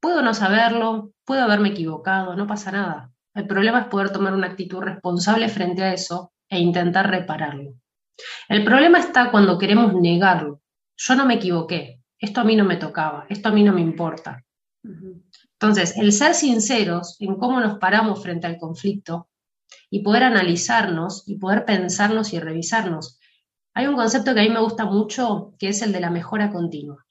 puedo 0.00 0.22
no 0.22 0.34
saberlo, 0.34 1.12
puedo 1.28 1.42
haberme 1.42 1.68
equivocado, 1.68 2.34
no 2.34 2.46
pasa 2.46 2.72
nada. 2.72 3.12
El 3.34 3.46
problema 3.46 3.82
es 3.82 3.86
poder 3.88 4.10
tomar 4.10 4.32
una 4.32 4.46
actitud 4.46 4.80
responsable 4.80 5.50
frente 5.50 5.82
a 5.82 5.92
eso 5.92 6.32
e 6.48 6.58
intentar 6.58 7.10
repararlo. 7.10 7.74
El 8.48 8.64
problema 8.64 8.98
está 8.98 9.30
cuando 9.30 9.58
queremos 9.58 9.92
negarlo, 9.92 10.62
yo 10.96 11.14
no 11.16 11.26
me 11.26 11.34
equivoqué, 11.34 12.00
esto 12.18 12.40
a 12.40 12.44
mí 12.44 12.56
no 12.56 12.64
me 12.64 12.78
tocaba, 12.78 13.26
esto 13.28 13.50
a 13.50 13.52
mí 13.52 13.62
no 13.62 13.74
me 13.74 13.82
importa. 13.82 14.42
Entonces, 14.82 15.98
el 15.98 16.12
ser 16.12 16.34
sinceros 16.34 17.20
en 17.20 17.36
cómo 17.36 17.60
nos 17.60 17.78
paramos 17.78 18.22
frente 18.22 18.46
al 18.46 18.56
conflicto 18.56 19.28
y 19.90 20.02
poder 20.02 20.22
analizarnos 20.22 21.24
y 21.26 21.36
poder 21.36 21.66
pensarnos 21.66 22.32
y 22.32 22.40
revisarnos. 22.40 23.20
Hay 23.74 23.86
un 23.86 23.96
concepto 23.96 24.32
que 24.32 24.40
a 24.40 24.44
mí 24.44 24.48
me 24.50 24.60
gusta 24.60 24.86
mucho 24.86 25.52
que 25.58 25.68
es 25.68 25.82
el 25.82 25.92
de 25.92 26.00
la 26.00 26.10
mejora 26.10 26.50
continua. 26.50 27.06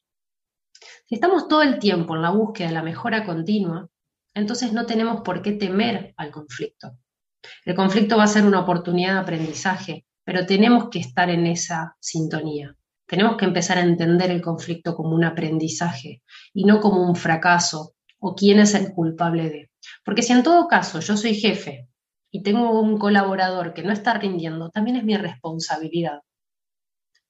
Si 1.06 1.16
estamos 1.16 1.48
todo 1.48 1.62
el 1.62 1.78
tiempo 1.78 2.16
en 2.16 2.24
la 2.24 2.32
búsqueda 2.32 2.70
de 2.70 2.74
la 2.74 2.84
mejora 2.84 3.24
continua, 3.24 3.88
entonces 4.38 4.74
no 4.74 4.86
tenemos 4.86 5.22
por 5.22 5.42
qué 5.42 5.54
temer 5.54 6.14
al 6.18 6.32
conflicto. 6.32 6.98
El 7.66 7.76
conflicto 7.76 8.18
va 8.18 8.24
a 8.24 8.28
ser 8.28 8.46
una 8.46 8.60
oportunidad 8.60 9.14
de 9.14 9.20
aprendizaje, 9.20 10.06
pero 10.24 10.46
tenemos 10.46 10.90
que 10.90 11.00
estar 11.00 11.30
en 11.30 11.48
esa 11.48 11.96
sintonía. 12.00 12.76
Tenemos 13.06 13.38
que 13.38 13.46
empezar 13.46 13.78
a 13.78 13.84
entender 13.84 14.32
el 14.32 14.42
conflicto 14.42 14.96
como 14.96 15.16
un 15.16 15.24
aprendizaje 15.24 16.24
y 16.54 16.66
no 16.66 16.82
como 16.82 17.08
un 17.08 17.16
fracaso 17.16 17.94
o 18.20 18.36
quién 18.36 18.60
es 18.60 18.74
el 18.74 18.92
culpable 18.94 19.50
de. 19.50 19.72
Porque 20.04 20.24
si 20.24 20.34
en 20.34 20.44
todo 20.44 20.68
caso 20.68 21.00
yo 21.00 21.16
soy 21.16 21.36
jefe 21.36 21.88
y 22.32 22.44
tengo 22.44 22.80
un 22.80 22.98
colaborador 22.98 23.74
que 23.74 23.84
no 23.84 23.94
está 23.94 24.14
rindiendo, 24.16 24.70
también 24.70 24.98
es 24.98 25.04
mi 25.04 25.16
responsabilidad 25.16 26.22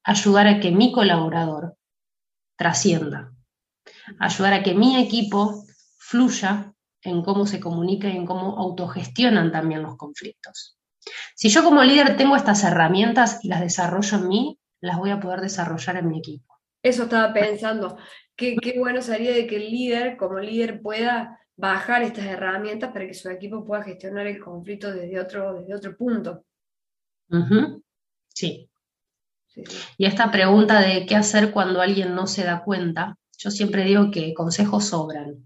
ayudar 0.07 0.47
a 0.47 0.59
que 0.61 0.71
mi 0.71 0.93
colaborador 0.93 1.77
trascienda, 2.55 3.33
ayudar 4.19 4.53
a 4.53 4.63
que 4.63 4.73
mi 4.73 4.95
equipo 4.95 5.65
fluya 5.97 6.73
en 7.01 7.21
cómo 7.21 7.45
se 7.45 7.59
comunica 7.59 8.09
y 8.09 8.17
en 8.17 8.25
cómo 8.25 8.57
autogestionan 8.57 9.51
también 9.51 9.83
los 9.83 9.95
conflictos. 9.97 10.77
Si 11.35 11.49
yo 11.49 11.63
como 11.63 11.83
líder 11.83 12.17
tengo 12.17 12.35
estas 12.35 12.63
herramientas 12.63 13.39
y 13.43 13.47
las 13.47 13.61
desarrollo 13.61 14.17
en 14.17 14.27
mí, 14.27 14.59
las 14.81 14.97
voy 14.97 15.11
a 15.11 15.19
poder 15.19 15.41
desarrollar 15.41 15.97
en 15.97 16.09
mi 16.09 16.19
equipo. 16.19 16.55
Eso 16.81 17.03
estaba 17.03 17.33
pensando. 17.33 17.97
Qué, 18.35 18.57
bueno 18.77 19.01
sería 19.01 19.31
de 19.31 19.47
que 19.47 19.57
el 19.57 19.71
líder, 19.71 20.17
como 20.17 20.39
líder, 20.39 20.81
pueda 20.81 21.39
bajar 21.55 22.03
estas 22.03 22.25
herramientas 22.25 22.91
para 22.91 23.07
que 23.07 23.13
su 23.13 23.29
equipo 23.29 23.65
pueda 23.65 23.83
gestionar 23.83 24.27
el 24.27 24.39
conflicto 24.39 24.91
desde 24.91 25.19
otro, 25.19 25.53
desde 25.53 25.75
otro 25.75 25.97
punto. 25.97 26.43
sí. 28.27 28.69
Y 29.97 30.05
esta 30.05 30.31
pregunta 30.31 30.81
de 30.81 31.05
qué 31.07 31.15
hacer 31.15 31.51
cuando 31.51 31.81
alguien 31.81 32.13
no 32.13 32.27
se 32.27 32.43
da 32.43 32.63
cuenta, 32.63 33.17
yo 33.39 33.49
siempre 33.49 33.83
digo 33.83 34.11
que 34.11 34.33
consejos 34.35 34.85
sobran. 34.85 35.43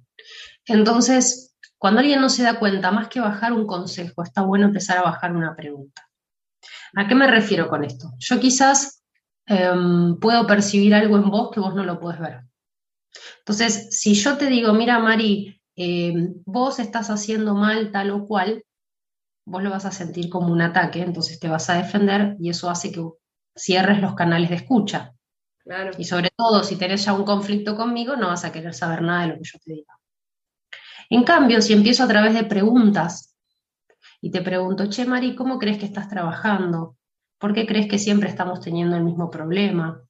Entonces, 0.66 1.56
cuando 1.78 2.02
alguien 2.02 2.22
no 2.22 2.30
se 2.30 2.44
da 2.44 2.60
cuenta, 2.60 2.92
más 2.92 3.08
que 3.08 3.20
bajar 3.20 3.54
un 3.54 3.66
consejo, 3.66 4.24
está 4.24 4.42
bueno 4.42 4.68
empezar 4.68 4.98
a 5.00 5.04
bajar 5.04 5.36
una 5.36 5.56
pregunta. 5.56 6.08
¿A 6.96 7.08
qué 7.08 7.16
me 7.16 7.28
refiero 7.28 7.68
con 7.68 7.84
esto? 7.84 8.12
Yo 8.20 8.40
quizás 8.40 9.04
em, 9.46 10.20
puedo 10.20 10.46
percibir 10.46 10.94
algo 10.94 11.18
en 11.18 11.30
vos 11.30 11.52
que 11.52 11.60
vos 11.60 11.74
no 11.74 11.84
lo 11.84 12.00
puedes 12.00 12.20
ver. 12.20 12.42
Entonces, 13.40 13.88
si 13.98 14.14
yo 14.14 14.38
te 14.38 14.48
digo, 14.48 14.74
mira, 14.74 15.00
Mari, 15.00 15.60
em, 15.76 16.36
vos 16.46 16.80
estás 16.80 17.10
haciendo 17.10 17.56
mal 17.56 17.92
tal 17.92 18.12
o 18.12 18.26
cual, 18.28 18.64
vos 19.46 19.64
lo 19.64 19.72
vas 19.72 19.86
a 19.86 19.92
sentir 19.92 20.30
como 20.30 20.54
un 20.54 20.62
ataque, 20.62 21.02
entonces 21.02 21.40
te 21.40 21.48
vas 21.50 21.70
a 21.70 21.76
defender 21.78 22.36
y 22.40 22.50
eso 22.50 22.70
hace 22.70 22.92
que 22.92 23.04
cierres 23.56 24.02
los 24.02 24.16
canales 24.16 24.50
de 24.50 24.58
escucha. 24.58 25.14
Y 25.98 26.06
sobre 26.06 26.30
todo, 26.36 26.64
si 26.64 26.76
tenés 26.76 27.06
ya 27.06 27.14
un 27.14 27.24
conflicto 27.26 27.76
conmigo, 27.76 28.16
no 28.16 28.28
vas 28.28 28.46
a 28.46 28.52
querer 28.52 28.74
saber 28.74 29.02
nada 29.02 29.24
de 29.24 29.28
lo 29.30 29.36
que 29.36 29.44
yo 29.44 29.60
te 29.60 29.74
diga. 29.74 30.01
En 31.12 31.26
cambio, 31.26 31.62
si 31.62 31.74
empiezo 31.74 32.06
a 32.06 32.08
través 32.08 32.34
de 32.34 32.46
preguntas 32.46 33.36
y 34.22 34.32
te 34.32 34.42
pregunto, 34.42 34.90
che, 34.90 35.06
Mari, 35.06 35.36
¿cómo 35.36 35.60
crees 35.60 35.78
que 35.78 35.86
estás 35.86 36.08
trabajando? 36.08 36.96
¿Por 37.38 37.54
qué 37.54 37.68
crees 37.68 37.90
que 37.90 38.00
siempre 38.00 38.30
estamos 38.30 38.62
teniendo 38.62 38.96
el 38.96 39.04
mismo 39.04 39.30
problema? 39.30 40.02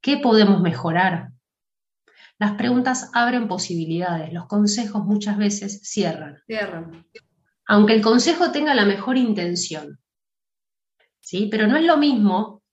¿Qué 0.00 0.16
podemos 0.16 0.60
mejorar? 0.60 1.30
Las 2.40 2.54
preguntas 2.54 3.08
abren 3.14 3.46
posibilidades, 3.46 4.32
los 4.32 4.46
consejos 4.46 5.04
muchas 5.04 5.38
veces 5.38 5.80
cierran. 5.84 6.42
Cierran. 6.46 7.06
Aunque 7.68 7.94
el 7.94 8.02
consejo 8.02 8.50
tenga 8.50 8.74
la 8.74 8.84
mejor 8.84 9.16
intención. 9.16 10.00
¿Sí? 11.20 11.46
Pero 11.48 11.68
no 11.68 11.76
es 11.76 11.84
lo 11.84 11.98
mismo 11.98 12.64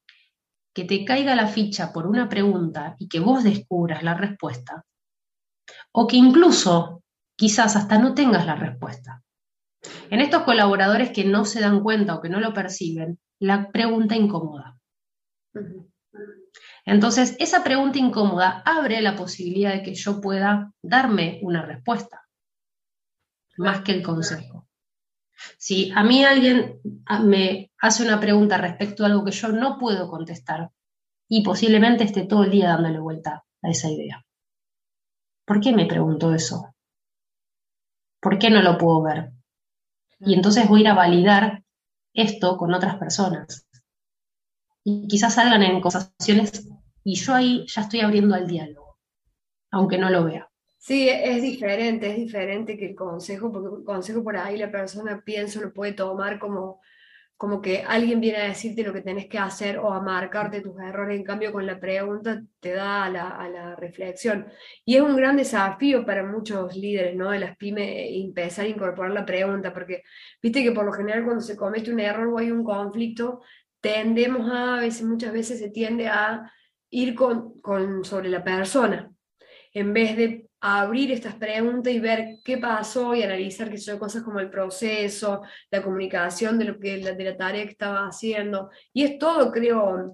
que 0.73 0.85
te 0.85 1.05
caiga 1.05 1.35
la 1.35 1.45
ficha 1.45 1.93
por 1.93 2.07
una 2.07 2.29
pregunta 2.29 2.95
y 2.97 3.07
que 3.07 3.19
vos 3.19 3.43
descubras 3.43 4.01
la 4.01 4.15
respuesta, 4.15 4.83
o 5.91 6.07
que 6.07 6.17
incluso 6.17 7.03
quizás 7.35 7.75
hasta 7.75 7.97
no 7.97 8.13
tengas 8.13 8.45
la 8.45 8.55
respuesta. 8.55 9.23
En 10.09 10.21
estos 10.21 10.43
colaboradores 10.43 11.11
que 11.11 11.25
no 11.25 11.45
se 11.45 11.61
dan 11.61 11.81
cuenta 11.81 12.15
o 12.15 12.21
que 12.21 12.29
no 12.29 12.39
lo 12.39 12.53
perciben, 12.53 13.19
la 13.39 13.71
pregunta 13.71 14.15
incómoda. 14.15 14.77
Entonces, 16.85 17.35
esa 17.39 17.63
pregunta 17.63 17.97
incómoda 17.97 18.61
abre 18.65 19.01
la 19.01 19.15
posibilidad 19.15 19.73
de 19.73 19.83
que 19.83 19.95
yo 19.95 20.21
pueda 20.21 20.71
darme 20.81 21.39
una 21.41 21.65
respuesta, 21.65 22.27
más 23.57 23.81
que 23.81 23.91
el 23.91 24.03
consejo. 24.03 24.67
Si 25.57 25.91
a 25.91 26.03
mí 26.03 26.23
alguien 26.23 26.79
me 27.23 27.71
hace 27.79 28.03
una 28.03 28.19
pregunta 28.19 28.57
respecto 28.57 29.03
a 29.03 29.07
algo 29.07 29.25
que 29.25 29.31
yo 29.31 29.49
no 29.49 29.77
puedo 29.77 30.09
contestar 30.09 30.69
y 31.27 31.43
posiblemente 31.43 32.03
esté 32.03 32.25
todo 32.25 32.43
el 32.43 32.51
día 32.51 32.69
dándole 32.69 32.99
vuelta 32.99 33.43
a 33.61 33.69
esa 33.69 33.89
idea. 33.89 34.23
¿Por 35.45 35.59
qué 35.59 35.73
me 35.73 35.85
pregunto 35.85 36.33
eso? 36.33 36.74
¿Por 38.25 38.39
qué 38.39 38.49
no 38.49 38.63
lo 38.63 38.79
puedo 38.79 39.03
ver? 39.03 39.29
Y 40.19 40.33
entonces 40.33 40.67
voy 40.67 40.79
a 40.79 40.81
ir 40.81 40.87
a 40.87 40.93
validar 40.95 41.63
esto 42.11 42.57
con 42.57 42.73
otras 42.73 42.95
personas. 42.95 43.67
Y 44.83 45.07
quizás 45.07 45.35
salgan 45.35 45.61
en 45.61 45.79
conversaciones 45.79 46.67
y 47.03 47.13
yo 47.17 47.35
ahí 47.35 47.67
ya 47.67 47.81
estoy 47.81 47.99
abriendo 47.99 48.33
al 48.33 48.47
diálogo, 48.47 48.97
aunque 49.69 49.99
no 49.99 50.09
lo 50.09 50.23
vea. 50.23 50.49
Sí, 50.79 51.07
es 51.07 51.43
diferente, 51.43 52.09
es 52.09 52.17
diferente 52.17 52.75
que 52.75 52.87
el 52.87 52.95
consejo, 52.95 53.51
porque 53.51 53.77
el 53.77 53.83
consejo 53.83 54.23
por 54.23 54.37
ahí 54.37 54.57
la 54.57 54.71
persona 54.71 55.21
piensa, 55.23 55.61
lo 55.61 55.71
puede 55.71 55.93
tomar 55.93 56.39
como, 56.39 56.81
como 57.37 57.61
que 57.61 57.83
alguien 57.85 58.21
viene 58.21 58.37
a 58.37 58.47
decirte 58.47 58.83
lo 58.83 58.93
que 58.93 59.01
tenés 59.01 59.27
que 59.27 59.37
hacer 59.37 59.77
o 59.77 59.91
a 59.91 60.01
marcarte 60.01 60.61
tus 60.61 60.79
errores, 60.79 61.17
en 61.17 61.25
cambio 61.25 61.51
con 61.51 61.65
la 61.65 61.79
pregunta 61.79 62.41
te 62.59 62.71
da 62.71 63.05
a 63.05 63.09
la, 63.09 63.75
reflexión. 63.75 64.47
Y 64.85 64.95
es 64.95 65.01
un 65.01 65.17
gran 65.17 65.35
desafío 65.35 66.05
para 66.05 66.23
muchos 66.23 66.75
líderes 66.75 67.15
¿no? 67.15 67.31
de 67.31 67.39
las 67.39 67.57
pymes 67.57 67.87
empezar 68.11 68.65
a 68.65 68.69
incorporar 68.69 69.11
la 69.11 69.25
pregunta, 69.25 69.73
porque 69.73 70.03
viste 70.41 70.63
que 70.63 70.71
por 70.71 70.85
lo 70.85 70.93
general 70.93 71.25
cuando 71.25 71.41
se 71.41 71.57
comete 71.57 71.91
un 71.91 71.99
error 71.99 72.27
o 72.27 72.37
hay 72.37 72.51
un 72.51 72.63
conflicto, 72.63 73.41
tendemos 73.81 74.49
a, 74.49 74.77
a 74.77 74.81
veces, 74.81 75.03
muchas 75.03 75.33
veces 75.33 75.59
se 75.59 75.69
tiende 75.69 76.07
a 76.07 76.51
ir 76.89 77.15
con, 77.15 77.59
con 77.59 78.05
sobre 78.05 78.29
la 78.29 78.43
persona, 78.43 79.11
en 79.73 79.93
vez 79.93 80.15
de 80.15 80.47
abrir 80.61 81.11
estas 81.11 81.35
preguntas 81.35 81.93
y 81.93 81.99
ver 81.99 82.39
qué 82.43 82.57
pasó 82.57 83.13
y 83.13 83.23
analizar 83.23 83.69
que 83.69 83.77
son 83.77 83.99
cosas 83.99 84.23
como 84.23 84.39
el 84.39 84.49
proceso, 84.49 85.41
la 85.69 85.83
comunicación 85.83 86.57
de, 86.57 86.65
lo 86.65 86.79
que, 86.79 86.97
de 86.97 87.23
la 87.23 87.37
tarea 87.37 87.63
que 87.63 87.71
estaba 87.71 88.07
haciendo. 88.07 88.69
Y 88.93 89.03
es 89.03 89.17
todo, 89.19 89.51
creo, 89.51 90.13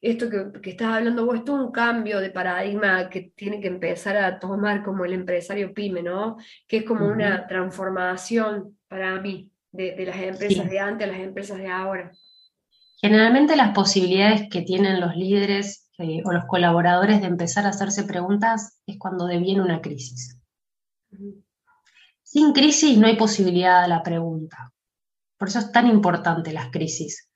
esto 0.00 0.28
que, 0.28 0.60
que 0.60 0.70
estás 0.70 0.88
hablando 0.88 1.24
vos, 1.24 1.36
es 1.36 1.44
todo 1.44 1.64
un 1.64 1.72
cambio 1.72 2.20
de 2.20 2.30
paradigma 2.30 3.08
que 3.08 3.32
tiene 3.36 3.60
que 3.60 3.68
empezar 3.68 4.16
a 4.16 4.40
tomar 4.40 4.82
como 4.82 5.04
el 5.04 5.12
empresario 5.12 5.72
pyme, 5.72 6.02
¿no? 6.02 6.36
Que 6.66 6.78
es 6.78 6.84
como 6.84 7.06
una 7.06 7.46
transformación 7.46 8.76
para 8.88 9.20
mí 9.20 9.50
de, 9.70 9.94
de 9.94 10.06
las 10.06 10.16
empresas 10.16 10.68
de 10.68 10.78
antes 10.80 11.08
a 11.08 11.12
las 11.12 11.20
empresas 11.20 11.58
de 11.58 11.68
ahora. 11.68 12.10
Generalmente 13.00 13.56
las 13.56 13.72
posibilidades 13.72 14.48
que 14.50 14.62
tienen 14.62 15.00
los 15.00 15.16
líderes 15.16 15.81
eh, 15.98 16.22
o 16.24 16.32
los 16.32 16.44
colaboradores 16.46 17.20
de 17.20 17.26
empezar 17.26 17.66
a 17.66 17.70
hacerse 17.70 18.04
preguntas 18.04 18.80
es 18.86 18.98
cuando 18.98 19.26
deviene 19.26 19.62
una 19.62 19.80
crisis. 19.80 20.38
Sin 22.22 22.52
crisis 22.52 22.96
no 22.96 23.06
hay 23.06 23.16
posibilidad 23.16 23.82
de 23.82 23.88
la 23.88 24.02
pregunta. 24.02 24.72
Por 25.36 25.48
eso 25.48 25.58
es 25.58 25.72
tan 25.72 25.86
importante 25.86 26.52
las 26.52 26.70
crisis. 26.70 27.28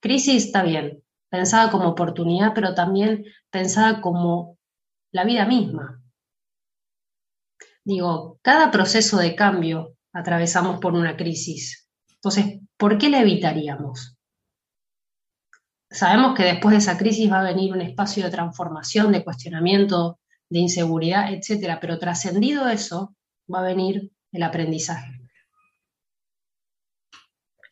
Crisis 0.00 0.44
está 0.44 0.62
bien, 0.62 1.02
pensada 1.28 1.70
como 1.70 1.88
oportunidad, 1.88 2.52
pero 2.54 2.74
también 2.74 3.24
pensada 3.50 4.00
como 4.00 4.58
la 5.10 5.24
vida 5.24 5.46
misma. 5.46 6.00
Digo, 7.84 8.38
cada 8.42 8.70
proceso 8.70 9.18
de 9.18 9.34
cambio 9.34 9.96
atravesamos 10.12 10.78
por 10.78 10.94
una 10.94 11.16
crisis. 11.16 11.88
Entonces, 12.08 12.60
¿por 12.76 12.96
qué 12.96 13.10
la 13.10 13.20
evitaríamos? 13.20 14.13
Sabemos 15.94 16.34
que 16.34 16.42
después 16.42 16.72
de 16.72 16.78
esa 16.78 16.98
crisis 16.98 17.30
va 17.30 17.38
a 17.38 17.44
venir 17.44 17.72
un 17.72 17.80
espacio 17.80 18.24
de 18.24 18.30
transformación, 18.30 19.12
de 19.12 19.22
cuestionamiento, 19.22 20.18
de 20.50 20.58
inseguridad, 20.58 21.32
etcétera, 21.32 21.78
pero 21.80 22.00
trascendido 22.00 22.68
eso, 22.68 23.14
va 23.52 23.60
a 23.60 23.64
venir 23.64 24.10
el 24.32 24.42
aprendizaje. 24.42 25.20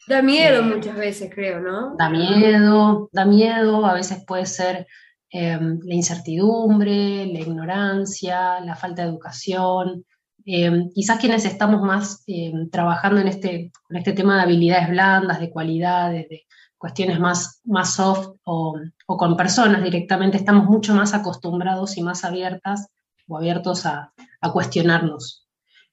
Da 0.06 0.22
miedo 0.22 0.60
eh, 0.60 0.62
muchas 0.62 0.96
veces, 0.96 1.30
creo, 1.34 1.60
¿no? 1.60 1.96
Da 1.96 2.08
miedo, 2.10 3.08
da 3.12 3.24
miedo, 3.24 3.84
a 3.86 3.94
veces 3.94 4.24
puede 4.24 4.46
ser 4.46 4.86
em, 5.30 5.80
la 5.82 5.94
incertidumbre, 5.94 7.26
la 7.26 7.40
ignorancia, 7.40 8.60
la 8.60 8.76
falta 8.76 9.02
de 9.02 9.08
educación. 9.08 10.04
Em, 10.44 10.90
quizás 10.90 11.18
quienes 11.18 11.44
estamos 11.44 11.82
más 11.82 12.22
em, 12.28 12.70
trabajando 12.70 13.20
en 13.20 13.28
este, 13.28 13.72
en 13.90 13.96
este 13.96 14.12
tema 14.12 14.36
de 14.36 14.42
habilidades 14.42 14.90
blandas, 14.90 15.40
de 15.40 15.50
cualidades, 15.50 16.28
de, 16.28 16.46
cuestiones 16.82 17.20
más, 17.20 17.60
más 17.62 17.94
soft 17.94 18.34
o, 18.42 18.76
con 19.06 19.36
personas 19.36 19.84
directamente, 19.84 20.36
estamos 20.36 20.64
mucho 20.64 20.92
más 20.94 21.14
acostumbrados 21.14 21.96
y 21.96 22.02
más 22.02 22.24
abiertas 22.24 22.88
o 23.28 23.36
abiertos 23.36 23.86
a, 23.86 24.12
cuestionarnos. 24.52 25.46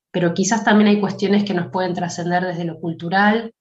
Pero 0.09 0.33
quizás 0.33 0.63
también 0.63 0.87
hay 0.87 0.99
cuestiones 0.99 1.43
que 1.43 1.53
nos 1.53 1.67
pueden 1.67 1.93
trascender 1.93 2.43
desde 2.43 2.65
lo 2.65 2.79
cultural, 2.79 3.53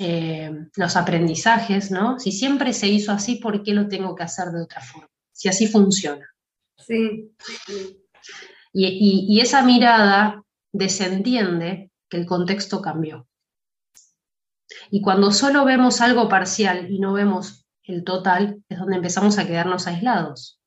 eh, 0.00 0.50
los 0.74 0.96
aprendizajes, 0.96 1.92
¿no? 1.92 2.18
Si 2.18 2.32
siempre 2.32 2.72
se 2.72 2.88
hizo 2.88 3.12
así, 3.12 3.36
¿por 3.36 3.62
qué 3.62 3.72
lo 3.72 3.86
tengo 3.86 4.16
que 4.16 4.24
hacer 4.24 4.48
de 4.48 4.62
otra 4.62 4.80
forma? 4.80 5.08
Si 5.30 5.48
así 5.48 5.68
funciona. 5.68 6.28
Sí, 6.76 7.30
y 8.72 9.40
esa 9.40 9.62
mirada 9.62 10.42
desentiende 10.72 11.92
que 12.08 12.16
el 12.16 12.26
contexto 12.26 12.82
cambió. 12.82 13.28
Y 14.94 15.02
cuando 15.02 15.32
solo 15.32 15.64
vemos 15.64 16.00
algo 16.00 16.28
parcial 16.28 16.88
y 16.88 17.00
no 17.00 17.14
vemos 17.14 17.66
el 17.82 18.04
total, 18.04 18.62
es 18.68 18.78
donde 18.78 18.94
empezamos 18.94 19.36
a 19.38 19.44
quedarnos 19.44 19.88
aislados 19.88 20.60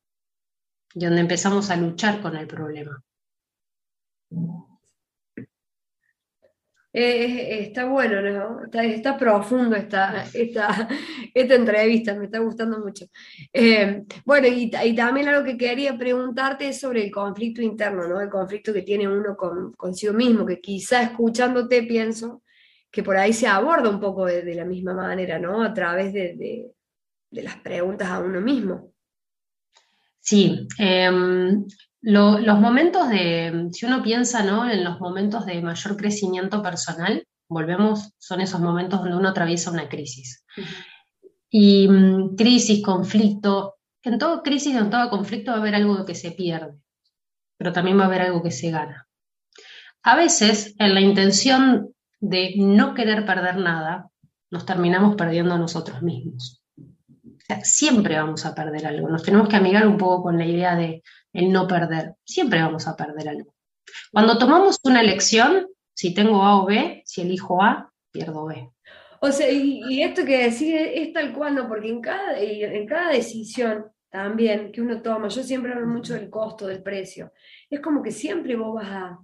y 0.93 1.05
donde 1.05 1.21
empezamos 1.21 1.69
a 1.69 1.77
luchar 1.77 2.19
con 2.19 2.35
el 2.35 2.45
problema. 2.45 3.01
Eh, 6.91 7.61
está 7.61 7.85
bueno, 7.85 8.21
¿no? 8.21 8.63
Está, 8.81 9.17
profundo 9.17 9.77
esta, 9.77 10.25
esta, 10.33 10.89
entrevista, 11.33 12.13
me 12.13 12.25
está 12.25 12.39
gustando 12.39 12.79
mucho. 12.79 13.05
Eh, 13.53 14.03
bueno, 14.25 14.47
y, 14.49 14.69
también 14.69 15.29
algo 15.29 15.45
que 15.45 15.57
quería 15.57 15.97
preguntarte 15.97 16.67
es 16.67 16.81
sobre 16.81 17.05
el 17.05 17.11
conflicto 17.11 17.61
interno, 17.61 18.05
¿no? 18.05 18.19
El 18.19 18.29
conflicto 18.29 18.73
que 18.73 18.81
tiene 18.81 19.07
uno 19.07 19.37
con, 19.37 19.71
consigo 19.71 20.11
mismo, 20.11 20.45
que 20.45 20.59
quizá 20.59 21.01
escuchándote 21.01 21.83
pienso 21.83 22.41
que 22.91 23.03
por 23.03 23.17
ahí 23.17 23.33
se 23.33 23.47
aborda 23.47 23.89
un 23.89 23.99
poco 23.99 24.25
de, 24.25 24.55
la 24.55 24.65
misma 24.65 24.93
manera, 24.93 25.39
¿no? 25.39 25.63
A 25.63 25.73
través 25.73 26.13
de, 26.13 26.71
las 27.31 27.57
preguntas 27.57 28.09
a 28.09 28.19
uno 28.19 28.41
mismo. 28.41 28.91
Sí, 30.19 30.67
em, 30.77 31.65
los 32.01 32.59
momentos 32.59 33.09
de, 33.09 33.69
si 33.71 33.85
uno 33.85 34.01
piensa 34.01 34.43
¿no? 34.43 34.69
en 34.69 34.83
los 34.83 34.99
momentos 34.99 35.45
de 35.45 35.61
mayor 35.61 35.97
crecimiento 35.97 36.61
personal, 36.61 37.25
volvemos, 37.49 38.13
son 38.17 38.41
esos 38.41 38.59
momentos 38.59 38.99
donde 39.01 39.17
uno 39.17 39.29
atraviesa 39.29 39.71
una 39.71 39.89
crisis. 39.89 40.43
Y 41.49 41.87
mm, 41.87 42.35
crisis, 42.35 42.83
conflicto, 42.83 43.75
en 44.03 44.17
toda 44.19 44.41
crisis, 44.41 44.75
en 44.75 44.89
todo 44.89 45.09
conflicto 45.09 45.51
va 45.51 45.57
a 45.57 45.59
haber 45.59 45.75
algo 45.75 46.05
que 46.05 46.15
se 46.15 46.31
pierde, 46.31 46.73
pero 47.57 47.73
también 47.73 47.97
va 47.99 48.03
a 48.03 48.07
haber 48.07 48.21
algo 48.21 48.43
que 48.43 48.51
se 48.51 48.71
gana. 48.71 49.07
A 50.03 50.15
veces, 50.15 50.75
en 50.79 50.93
la 50.93 51.01
intención 51.01 51.93
de 52.19 52.55
no 52.57 52.93
querer 52.93 53.25
perder 53.25 53.57
nada, 53.57 54.09
nos 54.49 54.65
terminamos 54.65 55.15
perdiendo 55.15 55.53
a 55.53 55.57
nosotros 55.57 56.01
mismos. 56.01 56.63
Siempre 57.63 58.17
vamos 58.17 58.45
a 58.45 58.53
perder 58.53 58.85
algo. 58.87 59.09
Nos 59.09 59.23
tenemos 59.23 59.47
que 59.47 59.55
amigar 59.55 59.87
un 59.87 59.97
poco 59.97 60.23
con 60.23 60.37
la 60.37 60.45
idea 60.45 60.75
de 60.75 61.03
el 61.33 61.51
no 61.51 61.67
perder. 61.67 62.15
Siempre 62.25 62.61
vamos 62.61 62.87
a 62.87 62.95
perder 62.95 63.29
algo. 63.29 63.53
Cuando 64.11 64.37
tomamos 64.37 64.79
una 64.83 65.01
elección, 65.01 65.67
si 65.93 66.13
tengo 66.13 66.43
A 66.43 66.61
o 66.61 66.65
B, 66.65 67.03
si 67.05 67.21
elijo 67.21 67.61
A, 67.61 67.91
pierdo 68.11 68.45
B. 68.45 68.69
O 69.19 69.31
sea, 69.31 69.49
y, 69.49 70.01
esto 70.01 70.25
que 70.25 70.49
decís 70.49 70.73
es, 70.73 71.13
tal 71.13 71.33
cual, 71.33 71.55
¿no? 71.55 71.67
Porque 71.67 71.89
en 71.89 72.01
cada, 72.01 72.37
en 72.39 72.85
cada 72.85 73.11
decisión 73.11 73.85
también 74.09 74.71
que 74.71 74.81
uno 74.81 75.01
toma, 75.01 75.27
yo 75.27 75.43
siempre 75.43 75.73
hablo 75.73 75.87
mucho 75.87 76.13
del 76.13 76.29
costo, 76.29 76.67
del 76.67 76.83
precio, 76.83 77.33
es 77.69 77.79
como 77.81 78.01
que 78.01 78.11
siempre 78.11 78.55
vos 78.55 78.75
vas 78.75 78.87
a, 78.89 79.19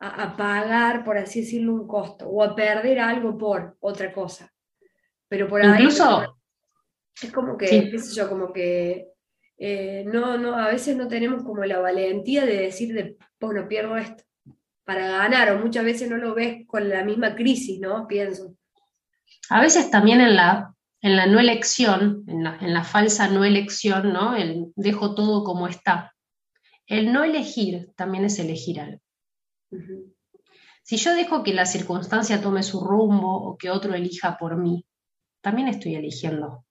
a, 0.00 0.36
pagar, 0.36 1.04
por 1.04 1.18
así 1.18 1.42
decirlo, 1.42 1.74
un 1.74 1.86
costo 1.86 2.26
o 2.26 2.42
a 2.42 2.54
perder 2.54 2.98
algo 2.98 3.36
por 3.36 3.76
otra 3.80 4.12
cosa. 4.12 4.52
Pero 5.28 5.48
por 5.48 5.62
ahí... 5.62 5.70
Incluso... 5.70 6.36
Es 7.22 7.32
como 7.32 7.56
que, 7.58 7.90
qué 7.90 7.98
sé 7.98 8.14
yo, 8.14 8.28
como 8.28 8.50
que 8.50 9.08
eh, 9.58 10.04
no, 10.06 10.38
no, 10.38 10.56
a 10.56 10.68
veces 10.68 10.96
no 10.96 11.06
tenemos 11.06 11.44
como 11.44 11.64
la 11.64 11.78
valentía 11.80 12.46
de 12.46 12.56
decir, 12.56 12.94
de, 12.94 13.18
bueno, 13.38 13.68
pierdo 13.68 13.96
esto 13.98 14.24
para 14.84 15.06
ganar, 15.06 15.52
o 15.52 15.58
muchas 15.58 15.84
veces 15.84 16.10
no 16.10 16.16
lo 16.16 16.34
ves 16.34 16.66
con 16.66 16.88
la 16.88 17.04
misma 17.04 17.36
crisis, 17.36 17.78
¿no? 17.78 18.08
Pienso. 18.08 18.56
A 19.50 19.60
veces 19.60 19.90
también 19.90 20.20
en 20.20 20.34
la, 20.34 20.74
en 21.02 21.14
la 21.14 21.26
no 21.26 21.38
elección, 21.38 22.24
en 22.26 22.42
la, 22.42 22.56
en 22.60 22.72
la 22.72 22.84
falsa 22.84 23.28
no 23.28 23.44
elección, 23.44 24.12
¿no? 24.12 24.34
El 24.34 24.72
dejo 24.74 25.14
todo 25.14 25.44
como 25.44 25.68
está. 25.68 26.14
El 26.86 27.12
no 27.12 27.22
elegir 27.22 27.90
también 27.94 28.24
es 28.24 28.38
elegir 28.38 28.80
algo. 28.80 29.00
Si 30.82 30.96
yo 30.96 31.14
dejo 31.14 31.42
que 31.42 31.54
la 31.54 31.66
circunstancia 31.66 32.42
tome 32.42 32.62
su 32.62 32.80
rumbo 32.80 33.36
o 33.36 33.56
que 33.56 33.70
otro 33.70 33.94
elija 33.94 34.36
por 34.38 34.56
mí, 34.56 34.84
también 35.40 35.68
estoy 35.68 35.94
eligiendo. 35.94 36.64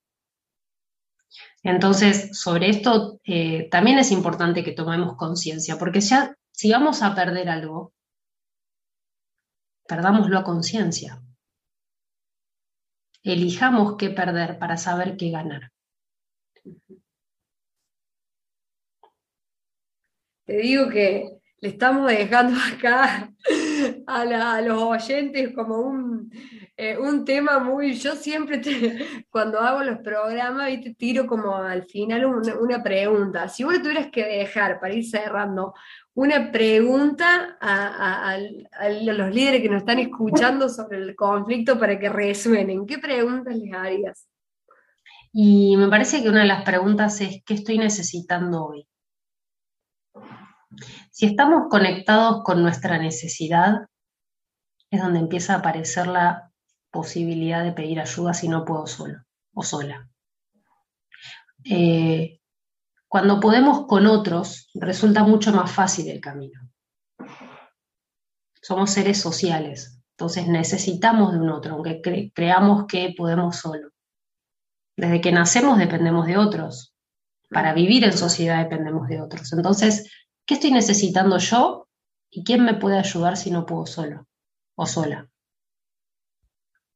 Entonces, 1.63 2.37
sobre 2.39 2.69
esto 2.69 3.19
eh, 3.23 3.69
también 3.69 3.99
es 3.99 4.11
importante 4.11 4.63
que 4.63 4.71
tomemos 4.71 5.15
conciencia, 5.15 5.77
porque 5.77 6.01
ya 6.01 6.35
si 6.51 6.71
vamos 6.71 7.01
a 7.01 7.15
perder 7.15 7.49
algo, 7.49 7.93
perdámoslo 9.87 10.37
a 10.37 10.43
conciencia. 10.43 11.21
Elijamos 13.23 13.95
qué 13.97 14.09
perder 14.09 14.59
para 14.59 14.77
saber 14.77 15.17
qué 15.17 15.29
ganar. 15.29 15.71
Te 20.45 20.57
digo 20.57 20.89
que 20.89 21.38
le 21.61 21.69
estamos 21.69 22.09
dejando 22.09 22.57
acá 22.73 23.31
a, 24.07 24.61
los 24.61 24.81
oyentes 24.81 25.53
como 25.53 25.79
un, 25.79 26.31
eh, 26.77 26.97
un, 26.97 27.25
tema 27.25 27.59
muy, 27.59 27.93
yo 27.93 28.15
siempre 28.15 28.61
cuando 29.29 29.59
hago 29.59 29.83
los 29.83 29.99
programas, 29.99 30.69
te 30.81 30.93
tiro 30.93 31.27
como 31.27 31.55
al 31.55 31.83
final 31.83 32.25
una, 32.25 32.81
pregunta. 32.83 33.47
Si 33.49 33.63
vos 33.63 33.81
tuvieras 33.81 34.07
que 34.11 34.25
dejar, 34.25 34.79
para 34.79 34.93
ir 34.93 35.05
cerrando, 35.05 35.73
una 36.13 36.51
pregunta 36.51 37.57
a, 37.59 38.35
a, 38.35 38.89
los 38.89 39.33
líderes 39.33 39.61
que 39.61 39.69
nos 39.69 39.79
están 39.79 39.99
escuchando 39.99 40.69
sobre 40.69 40.97
el 40.97 41.15
conflicto 41.15 41.79
para 41.79 41.99
que 41.99 42.09
resuenen, 42.09 42.85
¿qué 42.85 42.97
preguntas 42.97 43.55
les 43.55 43.73
harías? 43.73 44.27
Y 45.31 45.77
me 45.77 45.87
parece 45.89 46.23
que 46.23 46.29
una 46.29 46.41
de 46.41 46.47
las 46.47 46.63
preguntas 46.63 47.21
es, 47.21 47.43
¿qué 47.45 47.53
estoy 47.53 47.77
necesitando 47.77 48.65
hoy? 48.65 48.87
Si 51.19 51.25
estamos 51.25 51.67
conectados 51.69 52.43
con 52.45 52.61
nuestra 52.61 52.97
necesidad, 52.97 53.89
es 54.89 55.01
donde 55.01 55.19
empieza 55.19 55.53
a 55.53 55.57
aparecer 55.57 56.07
la 56.07 56.49
posibilidad 56.91 57.61
de 57.61 57.73
pedir 57.73 57.99
ayuda 57.99 58.33
si 58.33 58.47
no 58.47 58.63
puedo 58.63 58.87
solo 58.87 59.25
o 59.53 59.61
sola. 59.61 60.09
Eh, 61.65 62.39
cuando 63.09 63.41
podemos 63.41 63.85
con 63.85 64.07
otros, 64.07 64.69
resulta 64.75 65.25
mucho 65.25 65.51
más 65.51 65.69
fácil 65.69 66.07
el 66.07 66.21
camino. 66.21 66.61
Somos 68.61 68.89
seres 68.89 69.19
sociales, 69.19 70.01
entonces 70.11 70.47
necesitamos 70.47 71.33
de 71.33 71.39
un 71.39 71.49
otro, 71.49 71.73
aunque 71.73 72.31
creamos 72.33 72.85
que 72.87 73.13
podemos 73.17 73.57
solo. 73.57 73.89
Desde 74.95 75.19
que 75.19 75.33
nacemos 75.33 75.79
dependemos 75.79 76.27
de 76.27 76.37
otros. 76.37 76.95
Para 77.49 77.73
vivir 77.73 78.05
en 78.05 78.13
sociedad 78.13 78.63
dependemos 78.63 79.09
de 79.09 79.19
otros. 79.19 79.51
Entonces, 79.51 80.09
¿Qué 80.49 80.55
estoy 80.55 80.71
necesitando 80.71 81.37
yo 81.37 81.87
y 82.31 82.43
quién 82.43 82.65
me 82.65 82.73
puede 82.73 82.97
ayudar 82.97 83.37
si 83.37 83.51
no 83.51 83.67
puedo 83.67 83.85
solo 83.85 84.25
o 84.73 84.87
sola? 84.87 85.29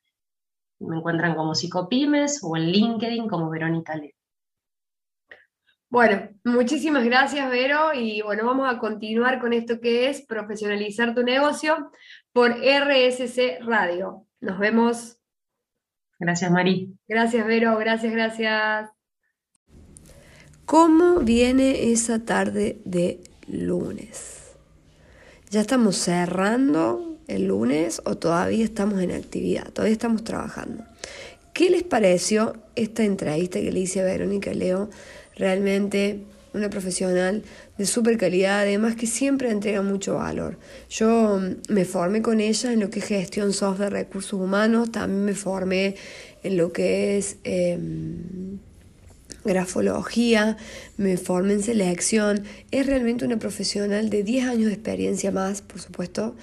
me 0.78 0.98
encuentran 0.98 1.34
como 1.34 1.54
psicopymes 1.54 2.40
o 2.42 2.56
en 2.56 2.70
LinkedIn 2.70 3.28
como 3.28 3.50
Verónica 3.50 3.96
Le. 3.96 4.14
Bueno, 5.88 6.28
muchísimas 6.44 7.04
gracias, 7.04 7.48
Vero, 7.50 7.94
y 7.94 8.20
bueno, 8.20 8.44
vamos 8.44 8.68
a 8.68 8.78
continuar 8.78 9.40
con 9.40 9.52
esto 9.52 9.80
que 9.80 10.08
es 10.08 10.26
profesionalizar 10.26 11.14
tu 11.14 11.22
negocio 11.22 11.90
por 12.32 12.52
RSC 12.52 13.60
Radio. 13.60 14.26
Nos 14.40 14.58
vemos. 14.58 15.15
Gracias, 16.18 16.50
Mari. 16.50 16.96
Gracias, 17.08 17.46
Vero. 17.46 17.76
Gracias, 17.78 18.12
gracias. 18.12 18.90
¿Cómo 20.64 21.20
viene 21.20 21.92
esa 21.92 22.24
tarde 22.24 22.80
de 22.84 23.20
lunes? 23.46 24.52
¿Ya 25.50 25.60
estamos 25.60 25.96
cerrando 25.96 27.18
el 27.28 27.46
lunes 27.46 28.02
o 28.04 28.16
todavía 28.16 28.64
estamos 28.64 29.00
en 29.00 29.12
actividad? 29.12 29.70
Todavía 29.72 29.92
estamos 29.92 30.24
trabajando. 30.24 30.84
¿Qué 31.52 31.70
les 31.70 31.84
pareció 31.84 32.54
esta 32.74 33.04
entrevista 33.04 33.60
que 33.60 33.70
le 33.70 33.80
hice 33.80 34.00
a 34.00 34.04
Verónica 34.04 34.52
Leo? 34.52 34.90
Realmente 35.36 36.24
una 36.56 36.70
profesional 36.70 37.42
de 37.78 37.86
súper 37.86 38.16
calidad, 38.16 38.60
además 38.60 38.96
que 38.96 39.06
siempre 39.06 39.50
entrega 39.50 39.82
mucho 39.82 40.14
valor. 40.14 40.58
Yo 40.88 41.38
mm, 41.38 41.72
me 41.72 41.84
formé 41.84 42.22
con 42.22 42.40
ella 42.40 42.72
en 42.72 42.80
lo 42.80 42.90
que 42.90 43.00
es 43.00 43.06
gestión 43.06 43.52
soft 43.52 43.78
de 43.78 43.90
recursos 43.90 44.40
humanos, 44.40 44.90
también 44.90 45.24
me 45.24 45.34
formé 45.34 45.94
en 46.42 46.56
lo 46.56 46.72
que 46.72 47.18
es 47.18 47.36
em, 47.44 48.58
grafología, 49.44 50.56
me 50.96 51.16
formé 51.16 51.54
en 51.54 51.62
selección, 51.62 52.44
es 52.70 52.86
realmente 52.86 53.24
una 53.24 53.38
profesional 53.38 54.10
de 54.10 54.22
10 54.22 54.46
años 54.46 54.66
de 54.66 54.74
experiencia 54.74 55.30
más, 55.30 55.62
por 55.62 55.80
supuesto, 55.80 56.34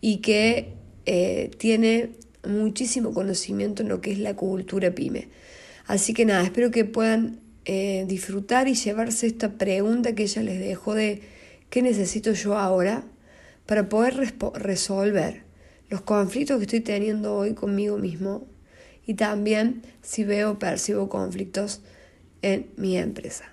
y 0.00 0.18
que 0.18 0.74
eh, 1.06 1.50
tiene 1.58 2.10
muchísimo 2.46 3.14
conocimiento 3.14 3.82
en 3.82 3.88
lo 3.88 4.00
que 4.00 4.12
es 4.12 4.18
la 4.18 4.34
cultura 4.34 4.94
pyme. 4.94 5.28
Así 5.86 6.14
que 6.14 6.24
nada, 6.24 6.42
espero 6.42 6.70
que 6.70 6.84
puedan 6.84 7.40
eh, 7.64 8.04
disfrutar 8.08 8.68
y 8.68 8.74
llevarse 8.74 9.26
esta 9.26 9.52
pregunta 9.52 10.14
que 10.14 10.24
ella 10.24 10.42
les 10.42 10.58
dejó 10.58 10.94
de 10.94 11.22
qué 11.70 11.82
necesito 11.82 12.32
yo 12.32 12.56
ahora 12.56 13.04
para 13.66 13.88
poder 13.88 14.34
resolver 14.54 15.42
los 15.88 16.00
conflictos 16.02 16.56
que 16.58 16.64
estoy 16.64 16.80
teniendo 16.80 17.36
hoy 17.36 17.54
conmigo 17.54 17.98
mismo 17.98 18.46
y 19.06 19.14
también 19.14 19.82
si 20.02 20.24
veo 20.24 20.58
percibo 20.58 21.08
conflictos 21.08 21.82
en 22.42 22.70
mi 22.76 22.96
empresa. 22.96 23.44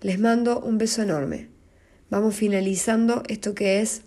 Les 0.00 0.18
mando 0.18 0.60
un 0.60 0.78
beso 0.78 1.02
enorme. 1.02 1.48
Vamos 2.10 2.34
finalizando 2.34 3.22
esto 3.28 3.54
que 3.54 3.80
es 3.80 4.02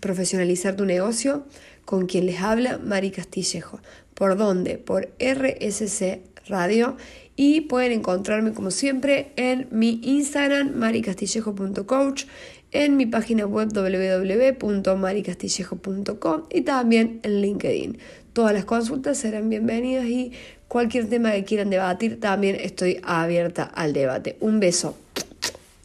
profesionalizar 0.00 0.76
tu 0.76 0.84
negocio 0.84 1.46
con 1.84 2.06
quien 2.06 2.26
les 2.26 2.40
habla 2.40 2.78
Mari 2.78 3.10
Castillejo. 3.10 3.80
¿Por 4.14 4.36
dónde? 4.36 4.78
Por 4.78 5.12
RSC 5.18 6.22
Radio 6.48 6.96
y 7.36 7.60
pueden 7.62 7.92
encontrarme 7.92 8.52
como 8.52 8.70
siempre 8.70 9.32
en 9.36 9.66
mi 9.70 10.00
Instagram 10.02 10.74
maricastillejo.coach, 10.74 12.24
en 12.72 12.96
mi 12.96 13.06
página 13.06 13.46
web 13.46 13.68
www.maricastillejo.com 13.72 16.42
y 16.50 16.62
también 16.62 17.20
en 17.22 17.40
LinkedIn. 17.42 17.98
Todas 18.32 18.52
las 18.54 18.64
consultas 18.64 19.18
serán 19.18 19.50
bienvenidas 19.50 20.06
y 20.06 20.32
cualquier 20.68 21.08
tema 21.08 21.32
que 21.32 21.44
quieran 21.44 21.70
debatir 21.70 22.18
también 22.18 22.56
estoy 22.56 22.98
abierta 23.02 23.64
al 23.64 23.92
debate. 23.92 24.38
Un 24.40 24.58
beso 24.58 24.96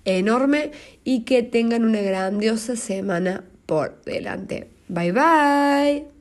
enorme 0.06 0.72
y 1.04 1.24
que 1.24 1.44
tengan 1.44 1.84
una 1.84 2.02
grandiosa 2.02 2.78
semana 2.78 3.44
por 3.66 4.02
delante. 4.06 4.70
Bye 4.88 5.12
bye. 5.12 6.17